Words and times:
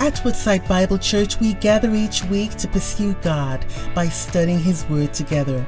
At 0.00 0.24
Woodside 0.24 0.66
Bible 0.66 0.96
Church, 0.96 1.38
we 1.40 1.52
gather 1.52 1.94
each 1.94 2.24
week 2.24 2.52
to 2.52 2.68
pursue 2.68 3.12
God 3.20 3.62
by 3.94 4.08
studying 4.08 4.58
His 4.58 4.86
Word 4.86 5.12
together. 5.12 5.66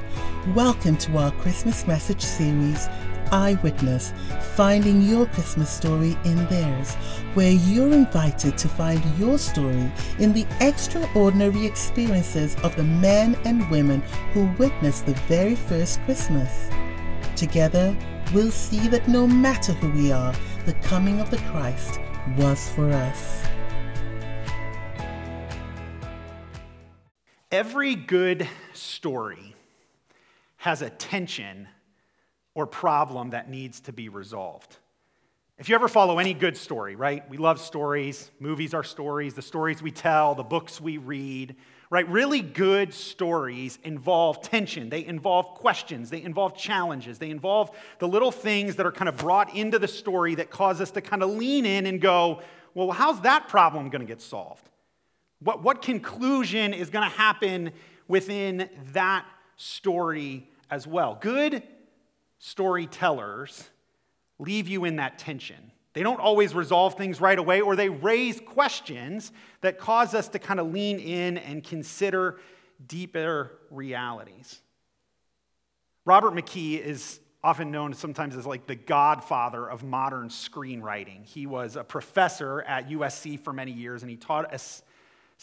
Welcome 0.55 0.97
to 0.97 1.19
our 1.19 1.29
Christmas 1.33 1.85
message 1.85 2.23
series, 2.23 2.87
Eyewitness 3.31 4.11
Finding 4.55 5.03
Your 5.03 5.27
Christmas 5.27 5.69
Story 5.69 6.17
in 6.25 6.47
Theirs, 6.47 6.95
where 7.35 7.51
you're 7.51 7.93
invited 7.93 8.57
to 8.57 8.67
find 8.67 9.03
your 9.19 9.37
story 9.37 9.91
in 10.17 10.33
the 10.33 10.47
extraordinary 10.61 11.67
experiences 11.67 12.55
of 12.63 12.75
the 12.75 12.83
men 12.83 13.37
and 13.45 13.69
women 13.69 14.01
who 14.33 14.47
witnessed 14.57 15.05
the 15.05 15.13
very 15.27 15.53
first 15.53 16.01
Christmas. 16.05 16.71
Together, 17.35 17.95
we'll 18.33 18.49
see 18.49 18.87
that 18.87 19.07
no 19.07 19.27
matter 19.27 19.73
who 19.73 19.91
we 19.91 20.11
are, 20.11 20.33
the 20.65 20.73
coming 20.81 21.21
of 21.21 21.29
the 21.29 21.37
Christ 21.51 21.99
was 22.35 22.67
for 22.69 22.91
us. 22.91 23.43
Every 27.53 27.93
good 27.93 28.49
story 28.73 29.53
has 30.57 30.81
a 30.81 30.89
tension 30.89 31.67
or 32.55 32.65
problem 32.65 33.29
that 33.29 33.47
needs 33.47 33.81
to 33.81 33.93
be 33.93 34.09
resolved. 34.09 34.77
If 35.59 35.69
you 35.69 35.75
ever 35.75 35.87
follow 35.87 36.17
any 36.17 36.33
good 36.33 36.57
story, 36.57 36.95
right? 36.95 37.29
We 37.29 37.37
love 37.37 37.59
stories. 37.59 38.31
Movies 38.39 38.73
are 38.73 38.83
stories, 38.83 39.35
the 39.35 39.43
stories 39.43 39.83
we 39.83 39.91
tell, 39.91 40.33
the 40.33 40.41
books 40.41 40.81
we 40.81 40.97
read, 40.97 41.55
right? 41.91 42.09
Really 42.09 42.41
good 42.41 42.91
stories 42.91 43.77
involve 43.83 44.41
tension. 44.41 44.89
They 44.89 45.05
involve 45.05 45.53
questions. 45.53 46.09
They 46.09 46.23
involve 46.23 46.57
challenges. 46.57 47.19
They 47.19 47.29
involve 47.29 47.69
the 47.99 48.07
little 48.07 48.31
things 48.31 48.77
that 48.77 48.87
are 48.87 48.91
kind 48.91 49.07
of 49.07 49.17
brought 49.17 49.55
into 49.55 49.77
the 49.77 49.87
story 49.87 50.33
that 50.35 50.49
cause 50.49 50.81
us 50.81 50.89
to 50.89 51.01
kind 51.01 51.21
of 51.21 51.29
lean 51.29 51.67
in 51.67 51.85
and 51.85 52.01
go, 52.01 52.41
well, 52.73 52.89
how's 52.89 53.21
that 53.21 53.47
problem 53.47 53.91
going 53.91 54.01
to 54.01 54.07
get 54.07 54.23
solved? 54.23 54.71
What, 55.43 55.61
what 55.61 55.81
conclusion 55.81 56.73
is 56.73 56.89
going 56.89 57.09
to 57.09 57.15
happen 57.15 57.71
within 58.07 58.69
that 58.93 59.25
story 59.57 60.49
as 60.69 60.87
well? 60.87 61.17
Good 61.19 61.63
storytellers 62.39 63.69
leave 64.39 64.67
you 64.67 64.85
in 64.85 64.97
that 64.97 65.19
tension. 65.19 65.71
They 65.93 66.01
don't 66.01 66.19
always 66.19 66.55
resolve 66.55 66.95
things 66.95 67.21
right 67.21 67.37
away, 67.37 67.61
or 67.61 67.75
they 67.75 67.89
raise 67.89 68.39
questions 68.39 69.31
that 69.61 69.77
cause 69.77 70.13
us 70.13 70.27
to 70.29 70.39
kind 70.39 70.59
of 70.59 70.71
lean 70.71 70.99
in 70.99 71.37
and 71.37 71.63
consider 71.63 72.39
deeper 72.87 73.51
realities. 73.69 74.59
Robert 76.05 76.33
McKee 76.33 76.79
is 76.79 77.19
often 77.43 77.69
known 77.69 77.93
sometimes 77.93 78.35
as 78.35 78.45
like 78.45 78.65
the 78.65 78.75
godfather 78.75 79.69
of 79.69 79.83
modern 79.83 80.29
screenwriting. 80.29 81.25
He 81.25 81.45
was 81.45 81.75
a 81.75 81.83
professor 81.83 82.61
at 82.61 82.89
USC 82.89 83.39
for 83.39 83.53
many 83.53 83.71
years, 83.71 84.01
and 84.01 84.09
he 84.09 84.17
taught 84.17 84.53
a 84.53 84.59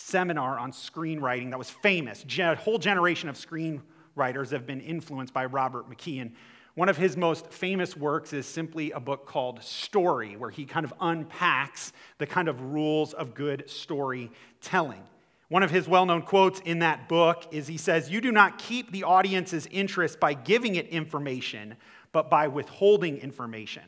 seminar 0.01 0.59
on 0.59 0.73
screenwriting 0.73 1.51
that 1.51 1.59
was 1.59 1.70
famous. 1.70 2.25
A 2.39 2.55
whole 2.55 2.79
generation 2.79 3.29
of 3.29 3.37
screenwriters 3.37 4.51
have 4.51 4.67
been 4.67 4.81
influenced 4.81 5.34
by 5.34 5.45
Robert 5.45 5.89
McKee. 5.89 6.20
And 6.20 6.33
one 6.75 6.89
of 6.89 6.97
his 6.97 7.17
most 7.17 7.53
famous 7.53 7.97
works 7.97 8.33
is 8.33 8.47
simply 8.47 8.91
a 8.93 9.01
book 9.01 9.27
called 9.27 9.62
Story, 9.62 10.37
where 10.37 10.51
he 10.51 10.65
kind 10.65 10.84
of 10.84 10.95
unpacks 11.01 11.93
the 12.19 12.27
kind 12.27 12.48
of 12.48 12.61
rules 12.61 13.12
of 13.12 13.34
good 13.34 13.69
storytelling. 13.69 15.03
One 15.48 15.62
of 15.65 15.71
his 15.71 15.89
well 15.89 16.06
known 16.06 16.23
quotes 16.23 16.61
in 16.61 16.78
that 16.78 17.09
book 17.09 17.47
is 17.51 17.67
he 17.67 17.77
says, 17.77 18.09
You 18.09 18.21
do 18.21 18.31
not 18.31 18.59
keep 18.59 18.93
the 18.93 19.03
audience's 19.03 19.67
interest 19.71 20.21
by 20.21 20.33
giving 20.33 20.77
it 20.77 20.87
information, 20.89 21.75
but 22.12 22.31
by 22.31 22.47
withholding 22.47 23.19
information. 23.19 23.83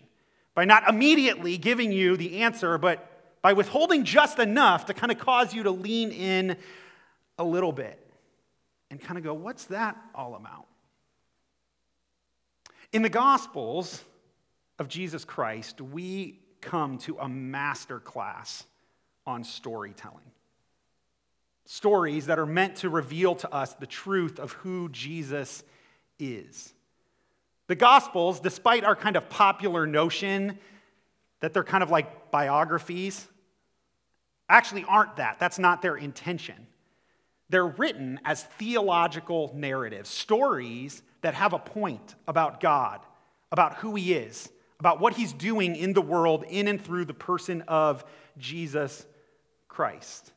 By 0.55 0.65
not 0.65 0.89
immediately 0.89 1.57
giving 1.57 1.93
you 1.93 2.17
the 2.17 2.43
answer, 2.43 2.77
but 2.79 3.12
by 3.43 3.53
withholding 3.53 4.05
just 4.05 4.39
enough 4.39 4.87
to 4.87 4.95
kind 4.95 5.13
of 5.13 5.19
cause 5.19 5.53
you 5.53 5.65
to 5.65 5.71
lean 5.71 6.13
in 6.13 6.57
a 7.39 7.45
little 7.45 7.73
bit 7.73 7.99
and 8.91 9.01
kind 9.01 9.19
of 9.19 9.25
go, 9.25 9.35
what's 9.35 9.65
that 9.67 9.97
all 10.15 10.37
about? 10.37 10.67
In 12.93 13.03
the 13.03 13.09
Gospels 13.09 14.05
of 14.79 14.87
Jesus 14.89 15.25
Christ, 15.25 15.81
we 15.81 16.39
come 16.61 16.99
to 16.99 17.19
a 17.19 17.29
master 17.29 17.99
class 17.99 18.65
on 19.27 19.45
storytelling. 19.45 20.31
Stories 21.65 22.27
that 22.27 22.39
are 22.39 22.47
meant 22.47 22.77
to 22.77 22.91
reveal 22.91 23.35
to 23.37 23.53
us 23.53 23.75
the 23.75 23.87
truth 23.87 24.39
of 24.39 24.53
who 24.53 24.89
Jesus 24.91 25.65
is. 26.19 26.75
The 27.67 27.75
Gospels, 27.75 28.41
despite 28.41 28.85
our 28.85 28.95
kind 28.95 29.17
of 29.17 29.29
popular 29.31 29.87
notion 29.87 30.59
that 31.41 31.55
they're 31.55 31.65
kind 31.65 31.83
of 31.83 31.91
like 31.91 32.31
biographies, 32.31 33.27
actually 34.53 34.85
aren't 34.85 35.17
that. 35.17 35.39
That's 35.39 35.59
not 35.59 35.83
their 35.83 35.97
intention. 35.97 36.67
They're 37.49 37.67
written 37.67 38.21
as 38.25 38.45
theological 38.45 39.53
narratives, 39.55 40.09
stories 40.09 41.03
that 41.23 41.35
have 41.35 41.53
a 41.53 41.59
point 41.59 42.15
about 42.27 42.61
God, 42.61 43.01
about 43.51 43.77
who 43.77 43.95
He 43.95 44.15
is, 44.15 44.49
about 44.81 45.01
what 45.01 45.15
He's 45.15 45.33
doing 45.33 45.77
in 45.77 45.93
the 45.93 46.03
world 46.03 46.45
in 46.49 46.69
and 46.69 46.83
through 46.83 47.05
the 47.05 47.15
person 47.15 47.63
of 47.63 48.05
Jesus 48.39 49.05
Christ. 49.69 50.33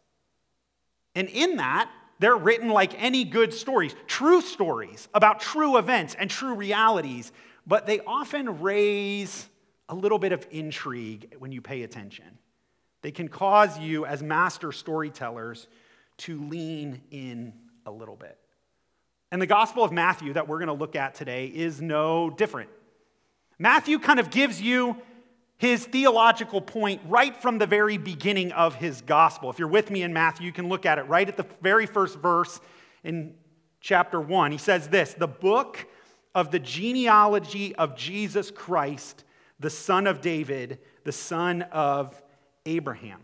And 1.16 1.30
in 1.30 1.58
that, 1.58 1.90
they're 2.20 2.36
written 2.36 2.70
like 2.70 3.02
any 3.02 3.24
good 3.24 3.54
stories, 3.54 3.96
true 4.08 4.42
stories 4.42 5.08
about 5.14 5.40
true 5.40 5.78
events 5.78 6.16
and 6.18 6.30
true 6.30 6.54
realities, 6.54 7.32
but 7.68 7.86
they 7.86 8.00
often 8.02 8.62
raise 8.62 9.48
a 9.90 9.96
little 9.96 10.20
bit 10.20 10.32
of 10.32 10.46
intrigue 10.52 11.36
when 11.40 11.52
you 11.52 11.62
pay 11.62 11.84
attention. 11.84 12.26
They 13.06 13.12
can 13.12 13.28
cause 13.28 13.78
you, 13.78 14.04
as 14.08 14.24
master 14.24 14.72
storytellers, 14.72 15.68
to 16.18 16.42
lean 16.42 17.04
in 17.12 17.54
a 17.86 17.92
little 17.92 18.16
bit. 18.16 18.36
And 19.32 19.40
the 19.40 19.46
Gospel 19.46 19.84
of 19.84 19.92
Matthew 19.92 20.34
that 20.34 20.48
we're 20.48 20.58
going 20.58 20.70
to 20.70 20.74
look 20.74 20.96
at 20.96 21.14
today 21.14 21.46
is 21.46 21.80
no 21.80 22.32
different. 22.32 22.72
Matthew 23.60 24.00
kind 24.00 24.20
of 24.20 24.32
gives 24.32 24.60
you 24.60 24.98
his 25.58 25.86
theological 25.86 26.62
point 26.62 27.00
right 27.06 27.40
from 27.40 27.60
the 27.60 27.68
very 27.68 28.00
beginning 28.00 28.52
of 28.54 28.74
his 28.74 29.02
gospel. 29.02 29.52
If 29.52 29.60
you're 29.60 29.68
with 29.68 29.92
me 29.92 30.02
in 30.02 30.12
Matthew, 30.12 30.48
you 30.48 30.52
can 30.52 30.68
look 30.68 30.88
at 30.88 30.98
it 30.98 31.04
right 31.04 31.30
at 31.30 31.38
the 31.38 31.46
very 31.62 31.86
first 31.86 32.18
verse 32.18 32.60
in 33.04 33.36
chapter 33.82 34.20
1. 34.20 34.52
He 34.52 34.58
says 34.58 34.88
this 34.88 35.14
The 35.14 35.28
book 35.28 35.86
of 36.34 36.50
the 36.50 36.58
genealogy 36.58 37.76
of 37.76 37.96
Jesus 37.96 38.50
Christ, 38.50 39.26
the 39.60 39.70
son 39.70 40.08
of 40.08 40.22
David, 40.22 40.80
the 41.04 41.12
son 41.12 41.62
of 41.72 42.20
Abraham. 42.66 43.20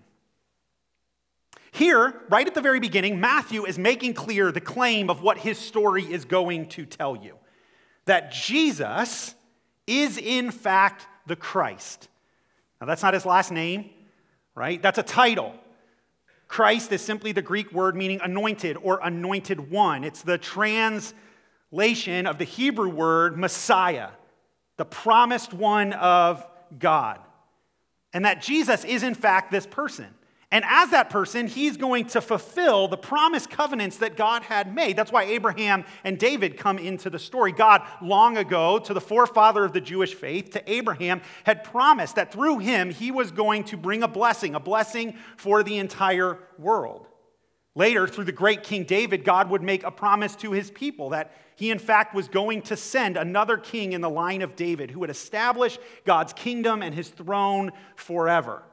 Here, 1.72 2.22
right 2.29 2.46
at 2.46 2.53
the 2.53 2.62
very 2.62 2.79
beginning, 2.79 3.19
Matthew 3.19 3.66
is 3.66 3.79
making 3.79 4.13
clear 4.13 4.52
the 4.52 4.62
claim 4.62 5.09
of 5.09 5.22
what 5.22 5.38
his 5.38 5.57
story 5.57 6.03
is 6.03 6.25
going 6.25 6.68
to 6.69 6.85
tell 6.85 7.16
you 7.16 7.38
that 8.06 8.31
Jesus 8.31 9.35
is, 9.88 10.18
in 10.18 10.52
fact, 10.52 11.07
the 11.28 11.35
Christ. 11.35 12.09
Now, 12.79 12.88
that's 12.88 13.03
not 13.03 13.13
his 13.13 13.25
last 13.25 13.52
name, 13.52 13.90
right? 14.53 14.81
That's 14.81 14.97
a 14.97 15.03
title. 15.03 15.53
Christ 16.47 16.91
is 16.91 17.02
simply 17.02 17.31
the 17.31 17.41
Greek 17.41 17.72
word 17.72 17.96
meaning 17.96 18.19
anointed 18.22 18.78
or 18.81 19.00
anointed 19.02 19.72
one. 19.72 20.03
It's 20.03 20.23
the 20.23 20.38
translation 20.38 22.28
of 22.28 22.38
the 22.38 22.44
Hebrew 22.44 22.90
word 22.90 23.38
Messiah, 23.38 24.09
the 24.75 24.84
promised 24.84 25.53
one 25.53 25.94
of 25.94 26.46
God 26.78 27.19
and 28.13 28.25
that 28.25 28.41
Jesus 28.41 28.83
is, 28.83 29.03
in 29.03 29.16
fact, 29.16 29.51
this 29.51 29.66
person. 29.66 30.07
And 30.53 30.66
as 30.67 30.89
that 30.89 31.09
person, 31.09 31.47
he's 31.47 31.77
going 31.77 32.07
to 32.07 32.19
fulfill 32.19 32.89
the 32.89 32.97
promised 32.97 33.49
covenants 33.49 33.97
that 33.97 34.17
God 34.17 34.44
had 34.44 34.75
made. 34.75 34.97
That's 34.97 35.11
why 35.11 35.23
Abraham 35.23 35.85
and 36.03 36.19
David 36.19 36.57
come 36.57 36.77
into 36.77 37.09
the 37.09 37.19
story. 37.19 37.53
God, 37.53 37.83
long 38.01 38.35
ago, 38.35 38.77
to 38.79 38.94
the 38.94 38.99
forefather 38.99 39.63
of 39.63 39.72
the 39.72 39.79
Jewish 39.79 40.13
faith, 40.13 40.51
to 40.51 40.72
Abraham, 40.72 41.22
had 41.45 41.63
promised 41.63 42.16
that 42.17 42.33
through 42.33 42.59
him, 42.59 42.89
he 42.89 43.11
was 43.11 43.31
going 43.31 43.63
to 43.66 43.77
bring 43.77 44.03
a 44.03 44.09
blessing, 44.09 44.53
a 44.53 44.59
blessing 44.59 45.16
for 45.38 45.63
the 45.63 45.78
entire 45.78 46.37
world. 46.58 47.08
Later, 47.73 48.08
through 48.08 48.26
the 48.26 48.34
great 48.34 48.64
King 48.64 48.84
David, 48.84 49.23
God 49.23 49.50
would 49.50 49.62
make 49.62 49.84
a 49.84 49.91
promise 49.91 50.35
to 50.38 50.52
his 50.52 50.70
people 50.70 51.09
that 51.09 51.32
he, 51.56 51.72
in 51.72 51.79
fact, 51.79 52.14
was 52.14 52.28
going 52.28 52.64
to 52.64 52.76
send 52.76 53.16
another 53.16 53.58
king 53.58 53.94
in 53.94 54.02
the 54.02 54.09
line 54.09 54.41
of 54.41 54.56
David 54.56 54.91
who 54.91 55.00
would 55.00 55.09
establish 55.09 55.79
God's 56.06 56.34
kingdom 56.34 56.82
and 56.82 56.94
his 56.94 57.08
throne 57.08 57.72
forever. 57.96 58.64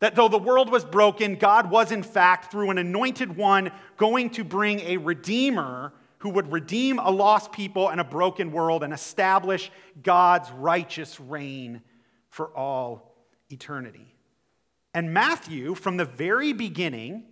That 0.00 0.14
though 0.14 0.28
the 0.28 0.38
world 0.38 0.70
was 0.70 0.84
broken, 0.84 1.36
God 1.36 1.70
was, 1.70 1.90
in 1.90 2.02
fact, 2.02 2.52
through 2.52 2.70
an 2.70 2.78
anointed 2.78 3.36
one, 3.36 3.72
going 3.96 4.30
to 4.30 4.44
bring 4.44 4.80
a 4.80 4.98
redeemer 4.98 5.92
who 6.18 6.30
would 6.30 6.52
redeem 6.52 6.98
a 6.98 7.10
lost 7.10 7.52
people 7.52 7.88
and 7.88 8.00
a 8.00 8.04
broken 8.04 8.52
world 8.52 8.82
and 8.82 8.92
establish 8.92 9.70
God's 10.02 10.50
righteous 10.52 11.18
reign 11.18 11.82
for 12.28 12.48
all 12.56 13.14
eternity. 13.48 14.14
And 14.92 15.12
Matthew, 15.12 15.74
from 15.74 15.96
the 15.96 16.04
very 16.04 16.52
beginning, 16.52 17.24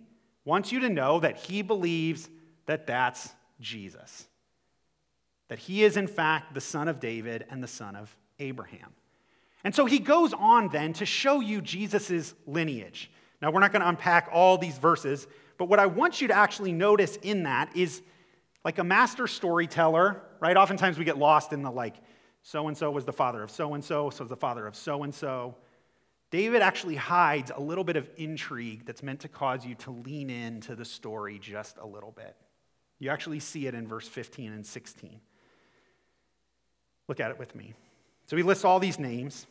wants 0.45 0.71
you 0.71 0.79
to 0.81 0.89
know 0.89 1.19
that 1.19 1.37
he 1.37 1.61
believes 1.61 2.29
that 2.67 2.87
that's 2.87 3.29
Jesus. 3.59 4.27
That 5.49 5.59
he 5.59 5.83
is, 5.83 5.97
in 5.97 6.07
fact, 6.07 6.53
the 6.53 6.61
son 6.61 6.87
of 6.87 6.99
David 6.99 7.45
and 7.49 7.61
the 7.61 7.67
son 7.67 7.95
of 7.95 8.15
Abraham. 8.39 8.93
And 9.63 9.73
so 9.75 9.85
he 9.85 9.99
goes 9.99 10.33
on 10.33 10.69
then 10.69 10.93
to 10.93 11.05
show 11.05 11.39
you 11.39 11.61
Jesus' 11.61 12.33
lineage. 12.45 13.11
Now, 13.41 13.51
we're 13.51 13.59
not 13.59 13.71
going 13.71 13.81
to 13.81 13.89
unpack 13.89 14.29
all 14.31 14.57
these 14.57 14.77
verses, 14.77 15.27
but 15.57 15.69
what 15.69 15.79
I 15.79 15.87
want 15.87 16.21
you 16.21 16.27
to 16.29 16.33
actually 16.33 16.71
notice 16.71 17.17
in 17.17 17.43
that 17.43 17.75
is 17.75 18.01
like 18.63 18.77
a 18.79 18.83
master 18.83 19.27
storyteller, 19.27 20.21
right? 20.39 20.55
Oftentimes 20.55 20.97
we 20.97 21.05
get 21.05 21.17
lost 21.17 21.53
in 21.53 21.61
the 21.61 21.71
like, 21.71 21.95
so 22.41 22.67
and 22.67 22.77
so 22.77 22.91
was 22.91 23.05
the 23.05 23.13
father 23.13 23.41
of 23.41 23.49
so 23.49 23.73
and 23.73 23.83
so, 23.83 24.09
so 24.09 24.23
the 24.23 24.35
father 24.35 24.67
of 24.67 24.75
so 24.75 25.03
and 25.03 25.13
so. 25.13 25.55
David 26.31 26.61
actually 26.61 26.95
hides 26.95 27.51
a 27.55 27.59
little 27.59 27.83
bit 27.83 27.95
of 27.95 28.09
intrigue 28.17 28.85
that's 28.85 29.03
meant 29.03 29.21
to 29.21 29.27
cause 29.27 29.65
you 29.65 29.75
to 29.75 29.91
lean 29.91 30.29
into 30.29 30.75
the 30.75 30.85
story 30.85 31.39
just 31.39 31.77
a 31.77 31.85
little 31.85 32.11
bit. 32.11 32.35
You 32.99 33.09
actually 33.09 33.39
see 33.39 33.67
it 33.67 33.73
in 33.73 33.87
verse 33.87 34.07
15 34.07 34.51
and 34.51 34.65
16. 34.65 35.19
Look 37.07 37.19
at 37.19 37.31
it 37.31 37.39
with 37.39 37.55
me. 37.55 37.73
So 38.27 38.35
he 38.35 38.43
lists 38.43 38.65
all 38.65 38.79
these 38.79 38.97
names. 38.97 39.45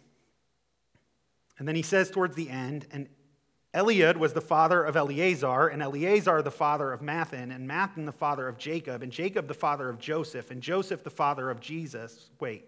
And 1.58 1.68
then 1.68 1.76
he 1.76 1.82
says 1.82 2.10
towards 2.10 2.34
the 2.34 2.50
end, 2.50 2.86
and 2.90 3.08
Eliud 3.74 4.16
was 4.16 4.32
the 4.32 4.40
father 4.40 4.84
of 4.84 4.96
Eleazar, 4.96 5.68
and 5.68 5.82
Eleazar 5.82 6.42
the 6.42 6.50
father 6.50 6.92
of 6.92 7.00
Matthan, 7.00 7.54
and 7.54 7.68
Matthan 7.68 8.06
the 8.06 8.12
father 8.12 8.48
of 8.48 8.58
Jacob, 8.58 9.02
and 9.02 9.12
Jacob 9.12 9.46
the 9.46 9.54
father 9.54 9.88
of 9.88 9.98
Joseph, 9.98 10.50
and 10.50 10.62
Joseph 10.62 11.02
the 11.02 11.10
father 11.10 11.50
of 11.50 11.60
Jesus. 11.60 12.30
Wait, 12.40 12.64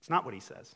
it's 0.00 0.10
not 0.10 0.24
what 0.24 0.34
he 0.34 0.40
says. 0.40 0.74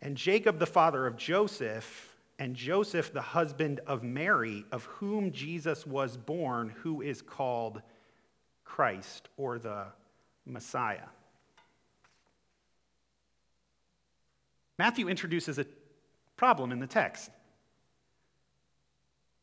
And 0.00 0.16
Jacob 0.16 0.58
the 0.58 0.66
father 0.66 1.06
of 1.06 1.16
Joseph, 1.16 2.16
and 2.38 2.54
Joseph 2.54 3.12
the 3.12 3.20
husband 3.20 3.80
of 3.86 4.02
Mary, 4.02 4.64
of 4.70 4.84
whom 4.84 5.32
Jesus 5.32 5.86
was 5.86 6.16
born, 6.16 6.72
who 6.82 7.02
is 7.02 7.20
called 7.20 7.82
Christ 8.64 9.28
or 9.36 9.58
the 9.58 9.86
Messiah. 10.46 11.08
Matthew 14.78 15.08
introduces 15.08 15.58
a 15.58 15.66
problem 16.36 16.70
in 16.70 16.78
the 16.78 16.86
text. 16.86 17.30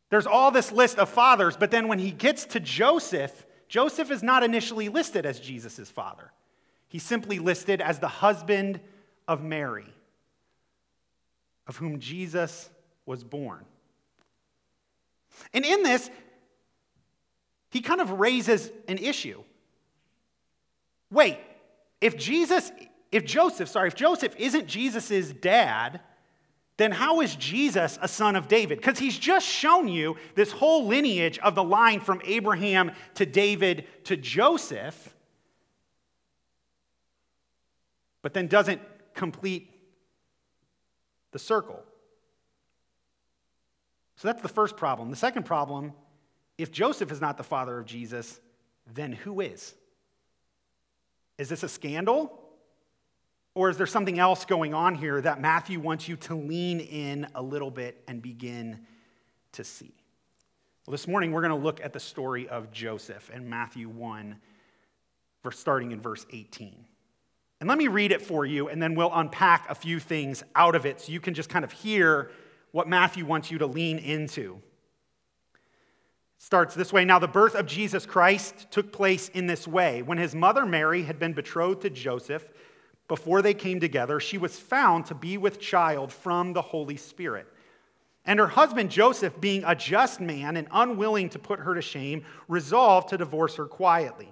There's 0.10 0.28
all 0.28 0.52
this 0.52 0.72
list 0.72 0.98
of 0.98 1.10
fathers, 1.10 1.58
but 1.58 1.72
then 1.72 1.90
when 1.90 2.00
he 2.00 2.12
gets 2.12 2.46
to 2.46 2.60
Joseph, 2.62 3.46
Joseph 3.68 4.12
is 4.12 4.24
not 4.24 4.44
initially 4.44 4.88
listed 4.88 5.26
as 5.26 5.40
Jesus' 5.40 5.90
father. 5.90 6.32
He's 6.88 7.04
simply 7.04 7.40
listed 7.40 7.82
as 7.82 8.00
the 8.00 8.08
husband 8.08 8.80
of 9.28 9.44
Mary, 9.44 9.94
of 11.68 11.78
whom 11.78 12.00
Jesus 12.00 12.70
was 13.06 13.24
born. 13.24 13.66
And 15.54 15.66
in 15.66 15.84
this, 15.84 16.10
he 17.70 17.82
kind 17.82 18.02
of 18.02 18.12
raises 18.12 18.72
an 18.88 18.98
issue. 18.98 19.44
Wait, 21.12 21.38
if 22.02 22.18
Jesus, 22.18 22.72
if 23.12 23.26
Joseph, 23.26 23.70
sorry, 23.70 23.88
if 23.88 23.96
Joseph 23.96 24.34
isn't 24.38 24.68
Jesus' 24.68 25.32
dad, 25.32 26.02
then 26.78 26.92
how 26.92 27.22
is 27.22 27.36
Jesus 27.36 27.98
a 28.02 28.08
son 28.08 28.36
of 28.36 28.48
David? 28.48 28.80
Because 28.80 29.00
he's 29.00 29.18
just 29.18 29.46
shown 29.46 29.88
you 29.88 30.18
this 30.36 30.52
whole 30.52 30.88
lineage 30.88 31.40
of 31.40 31.56
the 31.56 31.64
line 31.64 32.02
from 32.02 32.22
Abraham 32.26 32.92
to 33.16 33.26
David 33.26 33.88
to 34.06 34.18
Joseph, 34.18 35.16
but 38.22 38.34
then 38.34 38.48
doesn't 38.48 38.82
complete 39.14 39.70
the 41.36 41.40
circle. 41.40 41.84
So 44.16 44.30
that's 44.30 44.42
the 44.42 44.48
first 44.48 44.78
problem. 44.78 45.10
The 45.10 45.18
second 45.18 45.44
problem 45.44 45.92
if 46.58 46.72
Joseph 46.72 47.12
is 47.12 47.20
not 47.20 47.36
the 47.36 47.44
father 47.44 47.78
of 47.78 47.86
Jesus, 47.86 48.40
then 48.94 49.12
who 49.12 49.42
is? 49.42 49.76
Is 51.38 51.50
this 51.50 51.64
a 51.64 51.68
scandal? 51.68 52.32
Or 53.54 53.70
is 53.70 53.76
there 53.76 53.86
something 53.86 54.18
else 54.18 54.46
going 54.46 54.74
on 54.74 54.96
here 54.96 55.20
that 55.20 55.42
Matthew 55.42 55.82
wants 55.82 56.08
you 56.08 56.16
to 56.16 56.36
lean 56.36 56.80
in 56.80 57.28
a 57.36 57.42
little 57.42 57.70
bit 57.70 58.02
and 58.08 58.22
begin 58.22 58.80
to 59.52 59.66
see? 59.66 59.94
Well, 60.88 60.94
this 60.94 61.06
morning 61.06 61.34
we're 61.34 61.42
going 61.42 61.50
to 61.50 61.62
look 61.62 61.84
at 61.84 61.92
the 61.92 62.00
story 62.00 62.48
of 62.48 62.72
Joseph 62.72 63.30
in 63.32 63.50
Matthew 63.50 63.90
1, 63.90 64.38
starting 65.52 65.92
in 65.92 66.00
verse 66.00 66.26
18. 66.32 66.86
And 67.60 67.70
let 67.70 67.78
me 67.78 67.88
read 67.88 68.12
it 68.12 68.22
for 68.22 68.46
you, 68.46 68.68
and 68.68 68.82
then 68.82 68.96
we'll 68.96 69.14
unpack 69.14 69.70
a 69.70 69.76
few 69.76 70.00
things 70.00 70.44
out 70.56 70.76
of 70.76 70.86
it 70.86 71.02
so 71.02 71.12
you 71.12 71.20
can 71.20 71.34
just 71.34 71.50
kind 71.50 71.64
of 71.64 71.72
hear 71.72 72.32
what 72.72 72.88
Matthew 72.88 73.26
wants 73.26 73.50
you 73.50 73.58
to 73.60 73.68
lean 73.68 73.98
into 73.98 74.62
starts 76.46 76.76
this 76.76 76.94
way 76.94 77.04
Now, 77.04 77.18
the 77.18 77.28
birth 77.28 77.56
of 77.56 77.66
Jesus 77.66 78.06
Christ 78.06 78.68
took 78.70 78.92
place 78.92 79.30
in 79.30 79.48
this 79.48 79.68
way. 79.68 80.04
When 80.04 80.20
his 80.20 80.36
mother 80.36 80.64
Mary 80.64 81.02
had 81.02 81.18
been 81.18 81.34
betrothed 81.34 81.82
to 81.82 81.90
Joseph, 81.90 82.46
before 83.08 83.42
they 83.42 83.56
came 83.56 83.80
together, 83.80 84.20
she 84.20 84.38
was 84.38 84.60
found 84.60 85.08
to 85.08 85.16
be 85.16 85.40
with 85.40 85.60
child 85.60 86.14
from 86.14 86.54
the 86.54 86.62
Holy 86.62 86.98
Spirit. 86.98 87.48
And 88.26 88.40
her 88.40 88.48
husband 88.48 88.92
Joseph, 88.92 89.42
being 89.42 89.64
a 89.66 89.74
just 89.74 90.22
man 90.22 90.56
and 90.56 90.68
unwilling 90.72 91.30
to 91.30 91.40
put 91.40 91.60
her 91.62 91.74
to 91.74 91.82
shame, 91.82 92.24
resolved 92.48 93.10
to 93.10 93.18
divorce 93.18 93.56
her 93.56 93.66
quietly. 93.66 94.32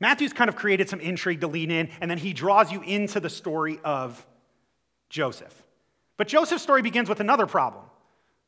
Matthew's 0.00 0.32
kind 0.32 0.48
of 0.48 0.56
created 0.56 0.88
some 0.88 1.00
intrigue 1.00 1.40
to 1.40 1.48
lean 1.48 1.70
in, 1.70 1.88
and 2.00 2.10
then 2.10 2.18
he 2.18 2.32
draws 2.32 2.70
you 2.70 2.82
into 2.82 3.20
the 3.20 3.30
story 3.30 3.80
of 3.84 4.24
Joseph. 5.08 5.62
But 6.16 6.28
Joseph's 6.28 6.62
story 6.62 6.82
begins 6.82 7.08
with 7.08 7.20
another 7.20 7.46
problem, 7.46 7.84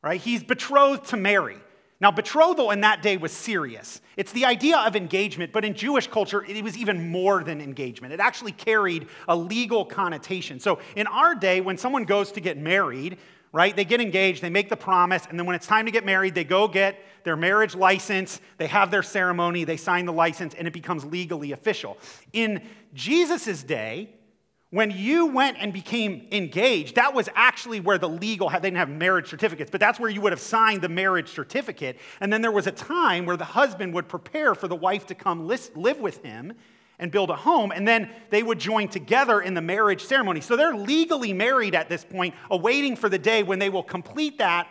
right? 0.02 0.20
He's 0.20 0.42
betrothed 0.42 1.06
to 1.08 1.16
Mary. 1.16 1.56
Now, 2.00 2.10
betrothal 2.10 2.70
in 2.70 2.80
that 2.80 3.02
day 3.02 3.18
was 3.18 3.30
serious. 3.30 4.00
It's 4.16 4.32
the 4.32 4.46
idea 4.46 4.78
of 4.78 4.96
engagement, 4.96 5.52
but 5.52 5.66
in 5.66 5.74
Jewish 5.74 6.06
culture, 6.06 6.42
it 6.42 6.64
was 6.64 6.78
even 6.78 7.10
more 7.10 7.44
than 7.44 7.60
engagement. 7.60 8.14
It 8.14 8.20
actually 8.20 8.52
carried 8.52 9.06
a 9.28 9.36
legal 9.36 9.84
connotation. 9.84 10.60
So, 10.60 10.78
in 10.96 11.06
our 11.06 11.34
day, 11.34 11.60
when 11.60 11.76
someone 11.76 12.04
goes 12.04 12.32
to 12.32 12.40
get 12.40 12.56
married, 12.56 13.18
right? 13.52 13.74
They 13.74 13.84
get 13.84 14.00
engaged, 14.00 14.42
they 14.42 14.50
make 14.50 14.68
the 14.68 14.76
promise, 14.76 15.26
and 15.28 15.38
then 15.38 15.46
when 15.46 15.56
it's 15.56 15.66
time 15.66 15.86
to 15.86 15.92
get 15.92 16.04
married, 16.04 16.34
they 16.34 16.44
go 16.44 16.68
get 16.68 16.98
their 17.24 17.36
marriage 17.36 17.74
license, 17.74 18.40
they 18.56 18.66
have 18.66 18.90
their 18.90 19.02
ceremony, 19.02 19.64
they 19.64 19.76
sign 19.76 20.06
the 20.06 20.12
license, 20.12 20.54
and 20.54 20.66
it 20.66 20.72
becomes 20.72 21.04
legally 21.04 21.52
official. 21.52 21.98
In 22.32 22.62
Jesus' 22.94 23.62
day, 23.62 24.10
when 24.70 24.92
you 24.92 25.26
went 25.26 25.56
and 25.58 25.72
became 25.72 26.28
engaged, 26.30 26.94
that 26.94 27.12
was 27.12 27.28
actually 27.34 27.80
where 27.80 27.98
the 27.98 28.08
legal, 28.08 28.48
they 28.48 28.60
didn't 28.60 28.76
have 28.76 28.88
marriage 28.88 29.28
certificates, 29.28 29.68
but 29.68 29.80
that's 29.80 29.98
where 29.98 30.08
you 30.08 30.20
would 30.20 30.32
have 30.32 30.40
signed 30.40 30.80
the 30.80 30.88
marriage 30.88 31.28
certificate. 31.28 31.98
And 32.20 32.32
then 32.32 32.40
there 32.40 32.52
was 32.52 32.68
a 32.68 32.72
time 32.72 33.26
where 33.26 33.36
the 33.36 33.44
husband 33.44 33.92
would 33.94 34.08
prepare 34.08 34.54
for 34.54 34.68
the 34.68 34.76
wife 34.76 35.06
to 35.06 35.14
come 35.16 35.48
live 35.48 36.00
with 36.00 36.22
him 36.22 36.54
and 37.00 37.10
build 37.10 37.30
a 37.30 37.36
home, 37.36 37.72
and 37.72 37.88
then 37.88 38.10
they 38.28 38.42
would 38.42 38.60
join 38.60 38.86
together 38.86 39.40
in 39.40 39.54
the 39.54 39.60
marriage 39.60 40.04
ceremony. 40.04 40.40
So 40.40 40.54
they're 40.54 40.76
legally 40.76 41.32
married 41.32 41.74
at 41.74 41.88
this 41.88 42.04
point, 42.04 42.34
awaiting 42.50 42.94
for 42.94 43.08
the 43.08 43.18
day 43.18 43.42
when 43.42 43.58
they 43.58 43.70
will 43.70 43.82
complete 43.82 44.38
that 44.38 44.68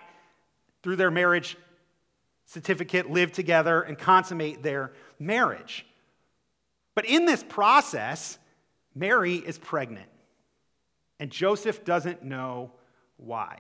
through 0.84 0.96
their 0.96 1.12
marriage 1.12 1.58
certificate, 2.46 3.10
live 3.10 3.32
together, 3.32 3.82
and 3.82 3.98
consummate 3.98 4.64
their 4.64 4.94
marriage. 5.20 5.86
But 6.96 7.06
in 7.06 7.26
this 7.26 7.44
process, 7.44 8.38
Mary 8.96 9.36
is 9.36 9.58
pregnant, 9.58 10.10
and 11.20 11.32
Joseph 11.32 11.84
doesn't 11.84 12.24
know 12.24 12.72
why. 13.18 13.60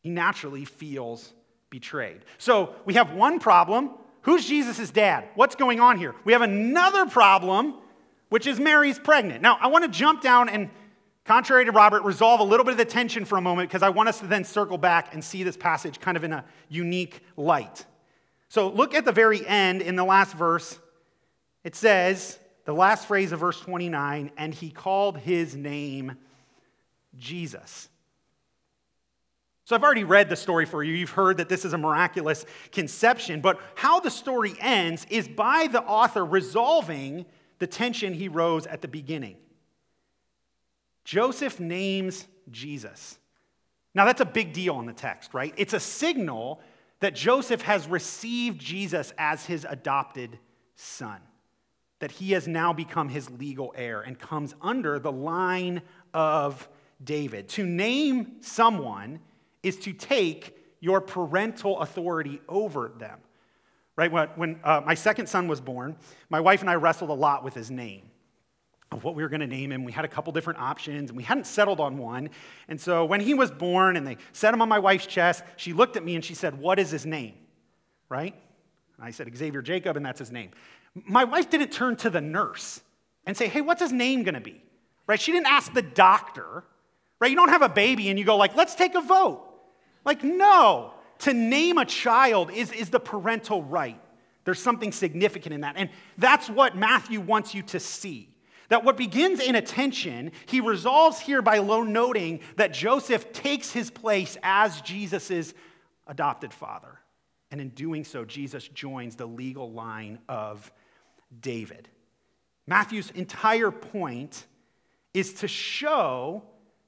He 0.00 0.10
naturally 0.10 0.64
feels 0.64 1.32
betrayed. 1.70 2.24
So 2.38 2.74
we 2.84 2.94
have 2.94 3.12
one 3.12 3.38
problem 3.38 3.90
Who's 4.26 4.44
Jesus' 4.44 4.90
dad? 4.90 5.28
What's 5.36 5.54
going 5.54 5.78
on 5.78 5.98
here? 5.98 6.12
We 6.24 6.32
have 6.32 6.42
another 6.42 7.06
problem, 7.06 7.76
which 8.28 8.48
is 8.48 8.58
Mary's 8.58 8.98
pregnant. 8.98 9.40
Now, 9.40 9.56
I 9.60 9.68
want 9.68 9.84
to 9.84 9.90
jump 9.90 10.20
down 10.20 10.48
and, 10.48 10.68
contrary 11.24 11.64
to 11.64 11.70
Robert, 11.70 12.02
resolve 12.02 12.40
a 12.40 12.42
little 12.42 12.64
bit 12.64 12.72
of 12.72 12.78
the 12.78 12.84
tension 12.84 13.24
for 13.24 13.38
a 13.38 13.40
moment 13.40 13.68
because 13.68 13.84
I 13.84 13.90
want 13.90 14.08
us 14.08 14.18
to 14.18 14.26
then 14.26 14.42
circle 14.42 14.78
back 14.78 15.14
and 15.14 15.22
see 15.22 15.44
this 15.44 15.56
passage 15.56 16.00
kind 16.00 16.16
of 16.16 16.24
in 16.24 16.32
a 16.32 16.44
unique 16.68 17.22
light. 17.36 17.86
So, 18.48 18.68
look 18.68 18.96
at 18.96 19.04
the 19.04 19.12
very 19.12 19.46
end 19.46 19.80
in 19.80 19.94
the 19.94 20.04
last 20.04 20.34
verse. 20.34 20.76
It 21.62 21.76
says, 21.76 22.40
the 22.64 22.74
last 22.74 23.06
phrase 23.06 23.30
of 23.30 23.38
verse 23.38 23.60
29, 23.60 24.32
and 24.36 24.52
he 24.52 24.70
called 24.70 25.18
his 25.18 25.54
name 25.54 26.16
Jesus. 27.16 27.88
So 29.66 29.74
I've 29.74 29.82
already 29.82 30.04
read 30.04 30.28
the 30.28 30.36
story 30.36 30.64
for 30.64 30.84
you. 30.84 30.94
You've 30.94 31.10
heard 31.10 31.38
that 31.38 31.48
this 31.48 31.64
is 31.64 31.72
a 31.72 31.78
miraculous 31.78 32.46
conception, 32.70 33.40
but 33.40 33.60
how 33.74 33.98
the 33.98 34.12
story 34.12 34.54
ends 34.60 35.04
is 35.10 35.26
by 35.26 35.66
the 35.66 35.82
author 35.82 36.24
resolving 36.24 37.26
the 37.58 37.66
tension 37.66 38.14
he 38.14 38.28
rose 38.28 38.68
at 38.68 38.80
the 38.80 38.86
beginning. 38.86 39.36
Joseph 41.04 41.58
names 41.58 42.28
Jesus. 42.48 43.18
Now, 43.92 44.04
that's 44.04 44.20
a 44.20 44.26
big 44.26 44.52
deal 44.52 44.78
in 44.78 44.86
the 44.86 44.92
text, 44.92 45.34
right? 45.34 45.52
It's 45.56 45.74
a 45.74 45.80
signal 45.80 46.60
that 47.00 47.16
Joseph 47.16 47.62
has 47.62 47.88
received 47.88 48.60
Jesus 48.60 49.12
as 49.18 49.46
his 49.46 49.66
adopted 49.68 50.38
son, 50.76 51.18
that 51.98 52.12
he 52.12 52.32
has 52.32 52.46
now 52.46 52.72
become 52.72 53.08
his 53.08 53.28
legal 53.30 53.74
heir 53.76 54.00
and 54.00 54.16
comes 54.16 54.54
under 54.62 55.00
the 55.00 55.10
line 55.10 55.82
of 56.14 56.68
David. 57.02 57.48
To 57.48 57.66
name 57.66 58.36
someone 58.42 59.18
is 59.66 59.76
to 59.80 59.92
take 59.92 60.56
your 60.80 61.00
parental 61.00 61.80
authority 61.80 62.40
over 62.48 62.92
them. 62.96 63.18
Right? 63.96 64.12
When, 64.12 64.28
when 64.36 64.60
uh, 64.62 64.82
my 64.84 64.94
second 64.94 65.28
son 65.28 65.48
was 65.48 65.60
born, 65.60 65.96
my 66.28 66.40
wife 66.40 66.60
and 66.60 66.70
I 66.70 66.74
wrestled 66.74 67.10
a 67.10 67.14
lot 67.14 67.42
with 67.42 67.54
his 67.54 67.70
name 67.70 68.02
of 68.92 69.02
what 69.02 69.16
we 69.16 69.22
were 69.22 69.28
going 69.28 69.40
to 69.40 69.46
name 69.46 69.72
him. 69.72 69.84
We 69.84 69.90
had 69.90 70.04
a 70.04 70.08
couple 70.08 70.32
different 70.32 70.60
options, 70.60 71.10
and 71.10 71.16
we 71.16 71.24
hadn't 71.24 71.46
settled 71.46 71.80
on 71.80 71.98
one. 71.98 72.30
And 72.68 72.80
so 72.80 73.04
when 73.04 73.20
he 73.20 73.34
was 73.34 73.50
born 73.50 73.96
and 73.96 74.06
they 74.06 74.18
set 74.32 74.54
him 74.54 74.62
on 74.62 74.68
my 74.68 74.78
wife's 74.78 75.06
chest, 75.06 75.42
she 75.56 75.72
looked 75.72 75.96
at 75.96 76.04
me 76.04 76.14
and 76.14 76.24
she 76.24 76.34
said, 76.34 76.58
What 76.58 76.78
is 76.78 76.90
his 76.90 77.04
name? 77.04 77.34
Right? 78.08 78.34
And 78.96 79.04
I 79.04 79.10
said, 79.10 79.34
Xavier 79.36 79.62
Jacob, 79.62 79.96
and 79.96 80.06
that's 80.06 80.20
his 80.20 80.30
name. 80.30 80.50
My 80.94 81.24
wife 81.24 81.50
didn't 81.50 81.72
turn 81.72 81.96
to 81.96 82.10
the 82.10 82.20
nurse 82.20 82.80
and 83.24 83.36
say, 83.36 83.48
Hey, 83.48 83.62
what's 83.62 83.80
his 83.80 83.92
name 83.92 84.22
going 84.22 84.34
to 84.34 84.40
be? 84.40 84.62
Right? 85.06 85.20
She 85.20 85.32
didn't 85.32 85.48
ask 85.48 85.72
the 85.72 85.82
doctor. 85.82 86.62
Right? 87.18 87.30
You 87.30 87.36
don't 87.36 87.48
have 87.48 87.62
a 87.62 87.68
baby 87.68 88.08
and 88.10 88.18
you 88.18 88.24
go, 88.24 88.36
like, 88.36 88.54
let's 88.54 88.74
take 88.74 88.94
a 88.94 89.00
vote. 89.00 89.45
Like, 90.06 90.24
no. 90.24 90.94
To 91.20 91.34
name 91.34 91.76
a 91.76 91.84
child 91.84 92.50
is, 92.50 92.72
is 92.72 92.90
the 92.90 93.00
parental 93.00 93.62
right. 93.62 94.00
There's 94.44 94.62
something 94.62 94.92
significant 94.92 95.52
in 95.52 95.62
that. 95.62 95.74
And 95.76 95.90
that's 96.16 96.48
what 96.48 96.76
Matthew 96.76 97.20
wants 97.20 97.54
you 97.54 97.62
to 97.64 97.80
see. 97.80 98.28
That 98.68 98.84
what 98.84 98.96
begins 98.96 99.40
in 99.40 99.54
attention, 99.56 100.32
he 100.46 100.60
resolves 100.60 101.20
here 101.20 101.42
by 101.42 101.58
noting 101.58 102.40
that 102.56 102.72
Joseph 102.72 103.32
takes 103.32 103.72
his 103.72 103.90
place 103.90 104.36
as 104.42 104.80
Jesus' 104.80 105.52
adopted 106.06 106.52
father. 106.52 107.00
And 107.50 107.60
in 107.60 107.70
doing 107.70 108.04
so, 108.04 108.24
Jesus 108.24 108.66
joins 108.68 109.16
the 109.16 109.26
legal 109.26 109.72
line 109.72 110.18
of 110.28 110.70
David. 111.40 111.88
Matthew's 112.66 113.10
entire 113.12 113.70
point 113.70 114.46
is 115.14 115.34
to 115.34 115.48
show 115.48 116.42